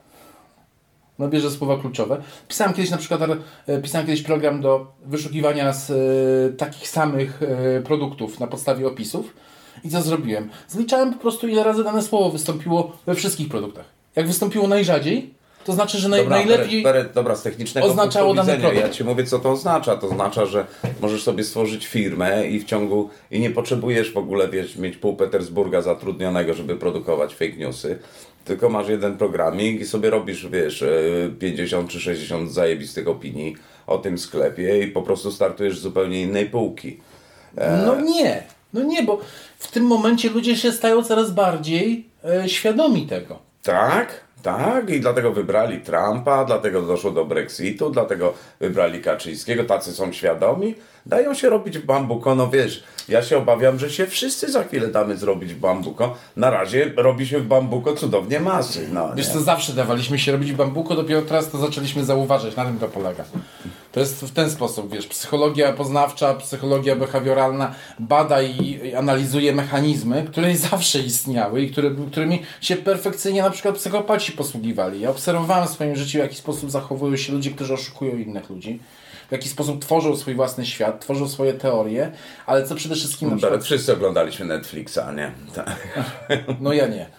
Ona 1.20 1.28
bierze 1.28 1.52
słowa 1.52 1.78
kluczowe. 1.78 2.22
Pisałem 2.48 2.74
kiedyś 2.74 2.92
na 2.92 2.98
przykład 2.98 3.22
e, 3.68 3.82
pisałem 3.82 4.08
kiedyś 4.08 4.22
program 4.22 4.62
do 4.62 4.88
wyszukiwania 5.06 5.74
z 5.74 5.92
e, 5.92 6.58
takich 6.58 6.88
samych 6.88 7.44
e, 7.44 7.82
produktów 7.82 8.40
na 8.40 8.48
podstawie 8.48 8.88
opisów. 8.88 9.34
I 9.84 9.90
co 9.90 10.02
zrobiłem? 10.02 10.50
Zliczałem 10.68 11.14
po 11.14 11.20
prostu 11.20 11.48
ile 11.48 11.64
razy 11.64 11.84
dane 11.84 12.02
słowo 12.02 12.30
wystąpiło 12.30 12.98
we 13.06 13.16
wszystkich 13.16 13.50
produktach. 13.50 13.86
Jak 14.16 14.28
wystąpiło 14.28 14.68
najrzadziej, 14.68 15.34
to 15.66 15.74
znaczy, 15.74 15.98
że 15.98 16.10
naj, 16.10 16.22
dobra, 16.22 16.38
najlepiej. 16.38 16.84
Pere, 16.84 17.02
pere, 17.02 17.14
dobra, 17.14 17.36
z 17.36 17.44
technicznego 17.44 17.88
oznaczało 17.88 18.34
dany 18.34 18.52
widzenia, 18.52 18.70
produkt. 18.70 18.88
Ja 18.88 18.94
ci 18.94 19.04
mówię, 19.04 19.24
co 19.24 19.40
to 19.40 19.52
oznacza. 19.52 19.98
To 19.98 20.08
oznacza, 20.08 20.46
że 20.46 20.66
możesz 21.02 21.24
sobie 21.24 21.44
stworzyć 21.44 21.88
firmę 21.88 22.48
i 22.48 22.60
w 22.60 22.66
ciągu. 22.66 23.10
i 23.32 23.40
nie 23.40 23.50
potrzebujesz 23.50 24.14
w 24.14 24.18
ogóle 24.18 24.50
wiesz, 24.50 24.76
mieć 24.76 24.98
pół 24.98 25.16
Petersburga 25.16 25.82
zatrudnionego, 25.82 26.54
żeby 26.54 26.76
produkować 26.76 27.36
fake 27.36 27.58
newsy. 27.58 28.00
Tylko 28.50 28.70
masz 28.70 28.88
jeden 28.88 29.18
programik 29.18 29.82
i 29.82 29.86
sobie 29.86 30.10
robisz, 30.10 30.48
wiesz, 30.48 30.84
50 31.40 31.90
e, 31.90 31.92
czy 31.92 32.00
60 32.00 32.52
zajebistych 32.52 33.08
opinii 33.08 33.56
o 33.88 33.98
tym 33.98 34.18
sklepie 34.18 34.84
i 34.84 34.88
po 34.88 35.02
prostu 35.02 35.32
startujesz 35.32 35.80
z 35.80 35.82
zupełnie 35.82 36.22
innej 36.22 36.46
półki. 36.46 37.00
E... 37.58 37.84
No 37.86 38.02
nie, 38.02 38.44
no 38.74 38.84
nie, 38.84 39.04
bo 39.04 39.20
w 39.60 39.72
tym 39.72 39.84
momencie 39.84 40.30
ludzie 40.30 40.58
się 40.58 40.72
stają 40.72 41.04
coraz 41.04 41.32
bardziej 41.32 42.06
e, 42.26 42.50
świadomi 42.50 43.08
tego. 43.08 43.40
Tak? 43.64 44.24
Tak, 44.44 44.90
i 44.90 45.00
dlatego 45.00 45.32
wybrali 45.32 45.80
Trumpa, 45.80 46.46
dlatego 46.46 46.82
doszło 46.82 47.12
do 47.12 47.26
Brexitu, 47.26 47.90
dlatego 47.90 48.34
wybrali 48.60 49.02
Kaczyńskiego, 49.02 49.64
tacy 49.64 49.94
są 49.94 50.12
świadomi, 50.12 50.76
dają 51.10 51.34
się 51.34 51.50
robić 51.50 51.80
w 51.80 51.86
bambuko, 51.86 52.36
no 52.36 52.50
wiesz, 52.50 52.84
ja 53.10 53.22
się 53.22 53.38
obawiam, 53.38 53.80
że 53.80 53.90
się 53.90 54.08
wszyscy 54.08 54.52
za 54.52 54.64
chwilę 54.64 54.88
damy 54.88 55.18
zrobić 55.18 55.54
w 55.54 55.60
bambuko, 55.60 56.16
na 56.36 56.50
razie 56.50 56.94
robi 56.98 57.28
się 57.28 57.40
w 57.40 57.48
bambuko 57.48 57.94
cudownie 57.94 58.40
masy, 58.40 58.90
no 58.94 59.16
Wiesz 59.16 59.28
co, 59.28 59.42
zawsze 59.42 59.74
dawaliśmy 59.74 60.20
się 60.20 60.32
robić 60.32 60.52
w 60.52 60.56
bambuko, 60.56 60.96
dopiero 60.96 61.22
teraz 61.22 61.50
to 61.50 61.58
zaczęliśmy 61.58 62.06
zauważyć, 62.06 62.56
na 62.56 62.66
tym 62.66 62.80
to 62.80 62.88
polega. 62.88 63.24
To 63.92 64.00
jest 64.00 64.22
w 64.22 64.32
ten 64.32 64.52
sposób, 64.52 64.94
wiesz, 64.94 65.08
psychologia 65.08 65.74
poznawcza, 65.74 66.34
psychologia 66.34 66.96
behawioralna 66.96 67.74
bada 68.00 68.42
i 68.42 68.94
analizuje 68.96 69.56
mechanizmy, 69.56 70.26
które 70.32 70.58
zawsze 70.58 71.00
istniały 71.00 71.62
i 71.62 71.72
które, 71.72 71.92
którymi 72.12 72.42
się 72.62 72.76
perfekcyjnie 72.76 73.42
na 73.42 73.50
przykład 73.50 73.76
psychopaci 73.76 74.32
posługiwali. 74.32 75.02
Ja 75.02 75.10
obserwowałem 75.10 75.68
w 75.68 75.72
swoim 75.72 75.96
życiu, 75.96 76.18
w 76.18 76.22
jaki 76.22 76.36
sposób 76.36 76.72
zachowują 76.72 77.18
się 77.18 77.34
ludzie, 77.34 77.52
którzy 77.52 77.74
oszukują 77.74 78.18
innych 78.18 78.50
ludzi 78.50 78.80
w 79.30 79.32
jaki 79.32 79.50
sposób 79.50 79.82
tworzą 79.82 80.16
swój 80.16 80.36
własny 80.36 80.66
świat, 80.66 81.02
tworzą 81.02 81.28
swoje 81.28 81.54
teorie, 81.54 82.12
ale 82.46 82.68
co 82.68 82.76
przede 82.76 82.96
wszystkim... 82.96 83.30
Na 83.30 83.38
przykład... 83.38 83.64
Wszyscy 83.64 83.94
oglądaliśmy 83.94 84.46
Netflixa, 84.46 85.00
nie? 85.16 85.32
Tak. 85.56 85.88
No 86.62 86.74
ja 86.74 86.88
nie. 86.88 87.10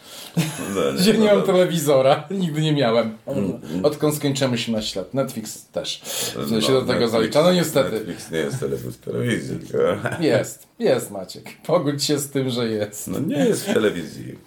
No, 0.74 1.02
nie, 1.06 1.18
nie 1.18 1.34
mam 1.34 1.42
telewizora, 1.42 2.28
nigdy 2.30 2.60
nie 2.60 2.72
miałem. 2.72 3.18
Mm. 3.26 3.84
Odkąd 3.84 4.14
skończymy 4.14 4.58
się 4.58 4.72
na 4.72 4.82
ślad. 4.82 5.14
Netflix 5.14 5.66
też 5.66 6.02
no, 6.50 6.60
się 6.60 6.72
do 6.72 6.80
tego 6.80 6.92
Netflix, 6.92 7.12
zalicza. 7.12 7.42
No 7.42 7.52
niestety. 7.52 7.92
Netflix 7.92 8.30
nie 8.30 8.38
jest 8.38 8.60
telewizji. 9.04 9.58
Jest, 10.20 10.66
jest 10.78 11.10
Maciek. 11.10 11.44
Pogódź 11.66 12.04
się 12.04 12.18
z 12.18 12.30
tym, 12.30 12.50
że 12.50 12.68
jest. 12.68 13.08
No 13.08 13.18
nie 13.18 13.36
jest 13.36 13.68
w 13.68 13.74
telewizji. 13.74 14.38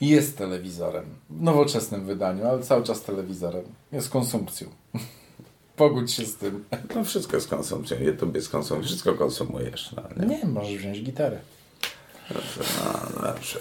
Jest 0.00 0.38
telewizorem. 0.38 1.04
W 1.30 1.42
nowoczesnym 1.42 2.06
wydaniu, 2.06 2.46
ale 2.46 2.62
cały 2.62 2.84
czas 2.84 3.02
telewizorem. 3.02 3.64
Jest 3.92 4.10
konsumpcją. 4.10 4.68
Pogódź 5.78 6.12
się 6.12 6.24
z 6.24 6.36
tym. 6.36 6.64
No 6.94 7.04
wszystko 7.04 7.36
jest 7.36 7.48
konsumpcją. 7.48 7.96
YouTube 8.00 8.34
jest 8.34 8.48
konsumpcją. 8.48 8.88
Wszystko 8.88 9.14
konsumujesz. 9.14 9.94
No, 9.96 10.26
nie? 10.26 10.36
nie, 10.36 10.44
możesz 10.44 10.76
wziąć 10.76 11.02
gitarę. 11.02 11.38
Dobrze, 12.28 12.60
no, 12.84 13.22
dobrze. 13.22 13.60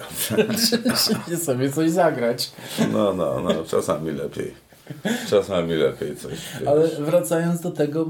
Nie 1.27 1.37
sobie 1.47 1.71
coś 1.71 1.91
zagrać. 1.91 2.51
No, 2.93 3.13
no, 3.13 3.41
no, 3.41 3.63
czasami 3.63 4.11
lepiej. 4.11 4.53
Czasami 5.29 5.73
lepiej 5.73 6.15
coś. 6.15 6.31
Wiesz. 6.31 6.67
Ale 6.67 6.87
wracając 6.87 7.61
do 7.61 7.71
tego, 7.71 8.05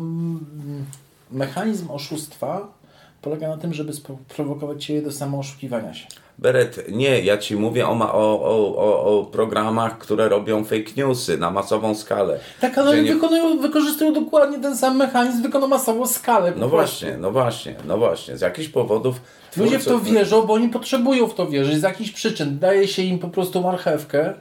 mechanizm 1.31 1.91
oszustwa 1.91 2.76
polega 3.21 3.47
na 3.47 3.57
tym, 3.57 3.73
żeby 3.73 3.93
sprowokować 3.93 4.85
Cię 4.85 5.01
do 5.01 5.11
samooszukiwania 5.11 5.93
się. 5.93 6.07
Beret, 6.39 6.91
nie, 6.91 7.21
ja 7.21 7.37
ci 7.37 7.55
mówię 7.55 7.87
o, 7.87 7.91
o, 7.91 8.41
o, 8.77 9.19
o 9.19 9.25
programach, 9.25 9.97
które 9.97 10.29
robią 10.29 10.63
fake 10.63 10.91
newsy 10.97 11.37
na 11.37 11.51
masową 11.51 11.95
skalę. 11.95 12.39
Tak, 12.61 12.77
ale 12.77 12.91
oni 12.91 13.01
nie... 13.01 13.13
wykonują, 13.13 13.59
wykorzystują 13.59 14.13
dokładnie 14.13 14.59
ten 14.59 14.77
sam 14.77 14.97
mechanizm, 14.97 15.41
tylko 15.41 15.59
na 15.59 15.67
masową 15.67 16.07
skalę. 16.07 16.53
No 16.55 16.69
właśnie, 16.69 17.17
no 17.17 17.31
właśnie, 17.31 17.75
no 17.87 17.97
właśnie. 17.97 18.37
Z 18.37 18.41
jakichś 18.41 18.69
powodów. 18.69 19.21
Ludzie 19.57 19.79
w 19.79 19.85
to 19.85 19.99
wierzą, 19.99 20.41
bo 20.41 20.53
oni 20.53 20.69
potrzebują 20.69 21.27
w 21.27 21.33
to 21.33 21.47
wierzyć. 21.47 21.79
Z 21.79 21.83
jakichś 21.83 22.11
przyczyn. 22.11 22.59
Daje 22.59 22.87
się 22.87 23.01
im 23.01 23.19
po 23.19 23.27
prostu 23.27 23.61
marchewkę 23.61 24.33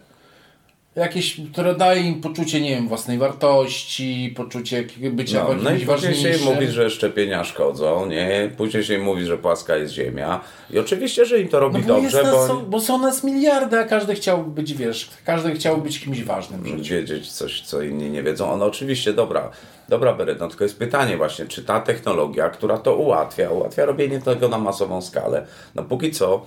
jakieś, 0.96 1.40
które 1.52 1.74
daje 1.74 2.02
im 2.02 2.20
poczucie, 2.20 2.60
nie 2.60 2.70
wiem, 2.70 2.88
własnej 2.88 3.18
wartości, 3.18 4.32
poczucie 4.36 4.84
bycia 5.10 5.44
no, 5.48 5.54
no 5.62 5.70
i 5.70 5.86
później 5.86 6.14
się 6.14 6.44
mówi, 6.44 6.66
że 6.68 6.90
szczepienia 6.90 7.44
szkodzą, 7.44 8.06
nie? 8.06 8.50
Później 8.56 8.84
się 8.84 8.98
mówi, 8.98 9.26
że 9.26 9.38
płaska 9.38 9.76
jest 9.76 9.94
ziemia. 9.94 10.40
I 10.70 10.78
oczywiście, 10.78 11.26
że 11.26 11.40
im 11.40 11.48
to 11.48 11.60
robi 11.60 11.78
no 11.78 11.94
bo 11.94 12.00
dobrze, 12.00 12.24
bo... 12.24 12.46
Są, 12.46 12.66
bo 12.66 12.80
są 12.80 12.98
nas 12.98 13.24
miliardy, 13.24 13.78
a 13.78 13.84
każdy 13.84 14.14
chciałby 14.14 14.50
być, 14.50 14.74
wiesz, 14.74 15.10
każdy 15.24 15.54
chciałby 15.54 15.82
być 15.82 16.00
kimś 16.00 16.22
ważnym. 16.22 16.82
Wiedzieć 16.82 17.32
coś, 17.32 17.60
co 17.60 17.82
inni 17.82 18.10
nie 18.10 18.22
wiedzą. 18.22 18.52
Ono 18.52 18.64
oczywiście, 18.64 19.12
dobra, 19.12 19.50
dobra 19.88 20.14
Beret, 20.14 20.40
no 20.40 20.48
tylko 20.48 20.64
jest 20.64 20.78
pytanie 20.78 21.16
właśnie, 21.16 21.46
czy 21.46 21.64
ta 21.64 21.80
technologia, 21.80 22.48
która 22.48 22.78
to 22.78 22.96
ułatwia, 22.96 23.50
ułatwia 23.50 23.84
robienie 23.84 24.20
tego 24.20 24.48
na 24.48 24.58
masową 24.58 25.02
skalę. 25.02 25.46
No 25.74 25.82
póki 25.82 26.10
co 26.10 26.46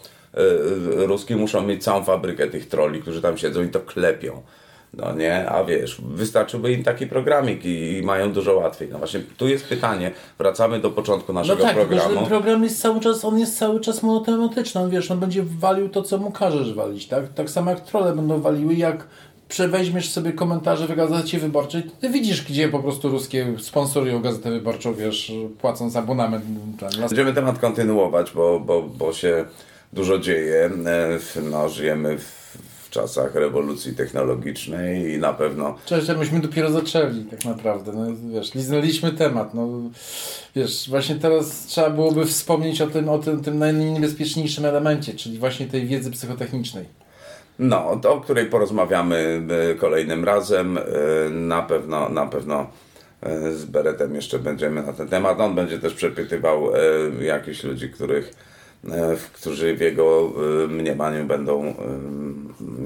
Ruski 0.96 1.36
muszą 1.36 1.62
mieć 1.62 1.84
całą 1.84 2.04
fabrykę 2.04 2.48
tych 2.48 2.68
troli, 2.68 3.02
którzy 3.02 3.22
tam 3.22 3.38
siedzą 3.38 3.64
i 3.64 3.70
to 3.70 3.80
klepią. 3.80 4.42
No 4.94 5.14
nie, 5.14 5.50
a 5.50 5.64
wiesz, 5.64 6.02
wystarczyłby 6.02 6.72
im 6.72 6.84
taki 6.84 7.08
programik 7.08 7.66
i, 7.66 7.98
i, 7.98 8.02
mają 8.02 8.32
dużo 8.32 8.56
łatwiej. 8.56 8.90
No 8.92 8.98
właśnie, 8.98 9.22
tu 9.38 9.48
jest 9.48 9.68
pytanie, 9.68 10.12
wracamy 10.38 10.80
do 10.80 10.92
początku 10.92 11.34
naszego 11.34 11.60
no 11.60 11.66
tak, 11.66 11.76
programu. 11.76 12.16
ten 12.16 12.26
program 12.26 12.64
jest 12.64 12.82
cały 12.82 13.00
czas, 13.00 13.26
on 13.26 13.40
jest 13.40 13.58
cały 13.58 13.80
czas 13.80 14.04
monotematyczny, 14.04 14.82
on 14.82 14.90
wiesz, 14.90 15.12
on 15.12 15.20
będzie 15.20 15.44
walił 15.44 15.90
to, 15.90 16.02
co 16.02 16.18
mu 16.18 16.32
każesz 16.32 16.74
walić, 16.74 17.08
tak? 17.08 17.34
Tak 17.34 17.50
samo 17.50 17.72
jak 17.72 17.80
trole 17.80 18.16
będą 18.16 18.42
waliły, 18.42 18.74
jak 18.74 19.08
przeweźmiesz 19.50 20.10
sobie 20.10 20.34
komentarze 20.34 20.88
w 20.88 20.96
Gazecie 20.96 21.40
Wyborczej, 21.40 21.84
ty 22.02 22.10
widzisz, 22.10 22.46
gdzie 22.46 22.70
po 22.70 22.80
prostu 22.80 23.10
ruskie 23.10 23.56
sponsorują 23.60 24.22
Gazetę 24.22 24.52
Wyborczą, 24.52 24.94
wiesz, 24.94 25.32
płacąc 25.62 25.96
abonament. 25.96 26.46
Będziemy 27.00 27.34
temat 27.34 27.60
kontynuować, 27.60 28.32
bo, 28.32 28.60
bo, 28.60 28.82
bo 28.82 29.14
się 29.14 29.46
dużo 29.94 30.20
dzieje. 30.20 30.70
E, 31.36 31.42
no, 31.42 31.70
żyjemy 31.70 32.18
w, 32.18 32.40
w 32.84 32.90
czasach 32.90 33.36
rewolucji 33.36 33.96
technologicznej 33.96 35.14
i 35.14 35.18
na 35.18 35.34
pewno... 35.34 35.78
Cześć, 35.86 36.08
myśmy 36.18 36.40
dopiero 36.40 36.72
zaczęli 36.72 37.24
tak 37.24 37.46
naprawdę. 37.46 37.92
No, 37.94 38.06
wiesz, 38.34 38.54
liznęliśmy 38.56 39.12
temat. 39.12 39.54
No, 39.54 39.68
wiesz, 40.56 40.90
właśnie 40.90 41.16
teraz 41.16 41.66
trzeba 41.66 41.90
byłoby 41.90 42.26
wspomnieć 42.26 42.82
o 42.82 42.88
tym, 42.88 43.10
o 43.10 43.18
tym, 43.18 43.44
tym 43.44 43.60
najniebezpieczniejszym 43.60 44.66
elemencie, 44.66 45.14
czyli 45.14 45.40
właśnie 45.40 45.68
tej 45.68 45.88
wiedzy 45.88 46.12
psychotechnicznej. 46.12 46.86
No, 47.60 47.90
o 47.90 48.22
której 48.22 48.46
porozmawiamy 48.46 49.42
e, 49.72 49.76
kolejnym 49.76 50.26
razem. 50.26 50.78
E, 50.78 50.82
na 51.30 51.62
pewno, 51.62 52.10
na 52.10 52.26
pewno 52.26 52.68
z 53.56 53.66
Beretem 53.66 54.16
jeszcze 54.16 54.40
będziemy 54.40 54.84
na 54.84 54.94
ten 54.94 55.08
temat. 55.08 55.40
On 55.40 55.56
będzie 55.56 55.80
też 55.80 55.94
przepytywał 55.94 56.72
jakichś 57.22 57.64
ludzi, 57.64 57.90
których, 57.90 58.34
którzy 59.34 59.76
w 59.76 59.82
jego 59.82 60.32
e, 60.64 60.68
mniemaniu 60.68 61.26
będą 61.26 61.66
e, 61.66 61.74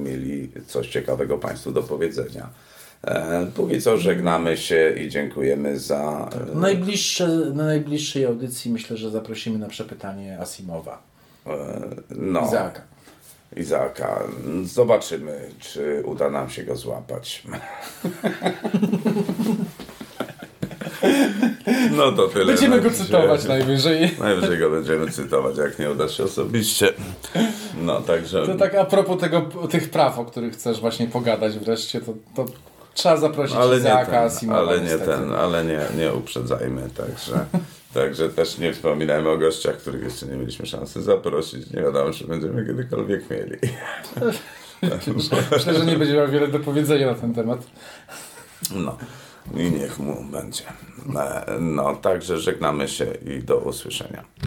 mieli 0.04 0.50
coś 0.68 0.88
ciekawego 0.88 1.38
Państwu 1.38 1.72
do 1.72 1.84
powiedzenia. 1.84 2.50
E, 3.04 3.46
Póki 3.56 3.82
co 3.82 3.98
żegnamy 3.98 4.58
się 4.58 4.94
i 5.00 5.10
dziękujemy 5.10 5.80
za. 5.80 6.30
e, 6.54 6.56
Najbliższe, 6.60 7.28
na 7.28 7.66
najbliższej 7.66 8.26
audycji 8.26 8.72
myślę, 8.72 8.98
że 8.98 9.10
zaprosimy 9.12 9.58
na 9.60 9.68
przepytanie 9.68 10.40
Asimowa. 10.40 11.02
e, 11.48 11.52
No, 12.10 12.48
Izaaka. 12.48 12.82
Izaaka. 13.58 14.24
Zobaczymy, 14.64 15.50
czy 15.60 16.04
uda 16.06 16.30
nam 16.30 16.50
się 16.50 16.64
go 16.64 16.76
złapać. 16.76 17.44
No 21.92 22.12
to 22.12 22.28
tyle. 22.28 22.46
Będziemy 22.46 22.82
go 22.82 22.92
cytować 22.92 23.46
najwyżej. 23.46 24.12
Najwyżej 24.20 24.60
go 24.60 24.70
będziemy 24.70 25.12
cytować, 25.12 25.58
jak 25.58 25.80
nie 25.80 25.92
uda 25.92 26.10
się 26.10 26.24
osobiście. 26.24 26.94
No, 27.82 28.02
także. 28.02 28.46
To 28.46 28.56
tak 28.56 28.76
a 28.76 28.86
propos 28.86 29.22
tego, 29.22 29.42
tych 29.72 29.90
praw, 29.90 30.20
o 30.20 30.26
których 30.26 30.54
chcesz 30.54 30.82
właśnie 30.82 31.08
pogadać 31.08 31.60
wreszcie, 31.60 32.02
to, 32.02 32.14
to 32.36 32.46
trzeba 32.94 33.18
zaprosić 33.18 33.56
ale 33.56 33.76
nie 33.76 33.80
Izaaka 33.80 34.12
ten, 34.12 34.24
Asimowa. 34.24 34.60
ale 34.60 34.78
nie 34.78 34.84
niestety. 34.84 35.06
ten, 35.06 35.34
ale 35.34 35.66
nie, 35.66 35.80
nie 35.98 36.14
uprzedzajmy, 36.14 36.90
także. 36.98 37.46
Także 37.94 38.30
też 38.30 38.58
nie 38.58 38.74
wspominajmy 38.74 39.30
o 39.30 39.38
gościach, 39.38 39.78
których 39.78 40.04
jeszcze 40.04 40.26
nie 40.26 40.36
mieliśmy 40.36 40.66
szansy 40.66 41.02
zaprosić. 41.02 41.72
Nie 41.72 41.82
wiadomo, 41.82 42.12
czy 42.12 42.28
będziemy 42.28 42.66
kiedykolwiek 42.66 43.30
mieli. 43.30 43.58
Myślę, 45.52 45.74
że 45.74 45.86
nie 45.86 45.98
będzie 45.98 46.14
miał 46.14 46.28
wiele 46.28 46.48
do 46.48 46.60
powiedzenia 46.60 47.08
na 47.08 47.16
ten 47.16 47.34
temat. 47.34 47.60
No 48.76 48.98
i 49.56 49.72
niech 49.72 50.00
mu 50.00 50.24
będzie. 50.24 50.64
E, 51.16 51.58
No, 51.60 51.96
także 51.96 52.38
żegnamy 52.38 52.88
się 52.88 53.06
i 53.06 53.44
do 53.44 53.58
usłyszenia. 53.58 54.24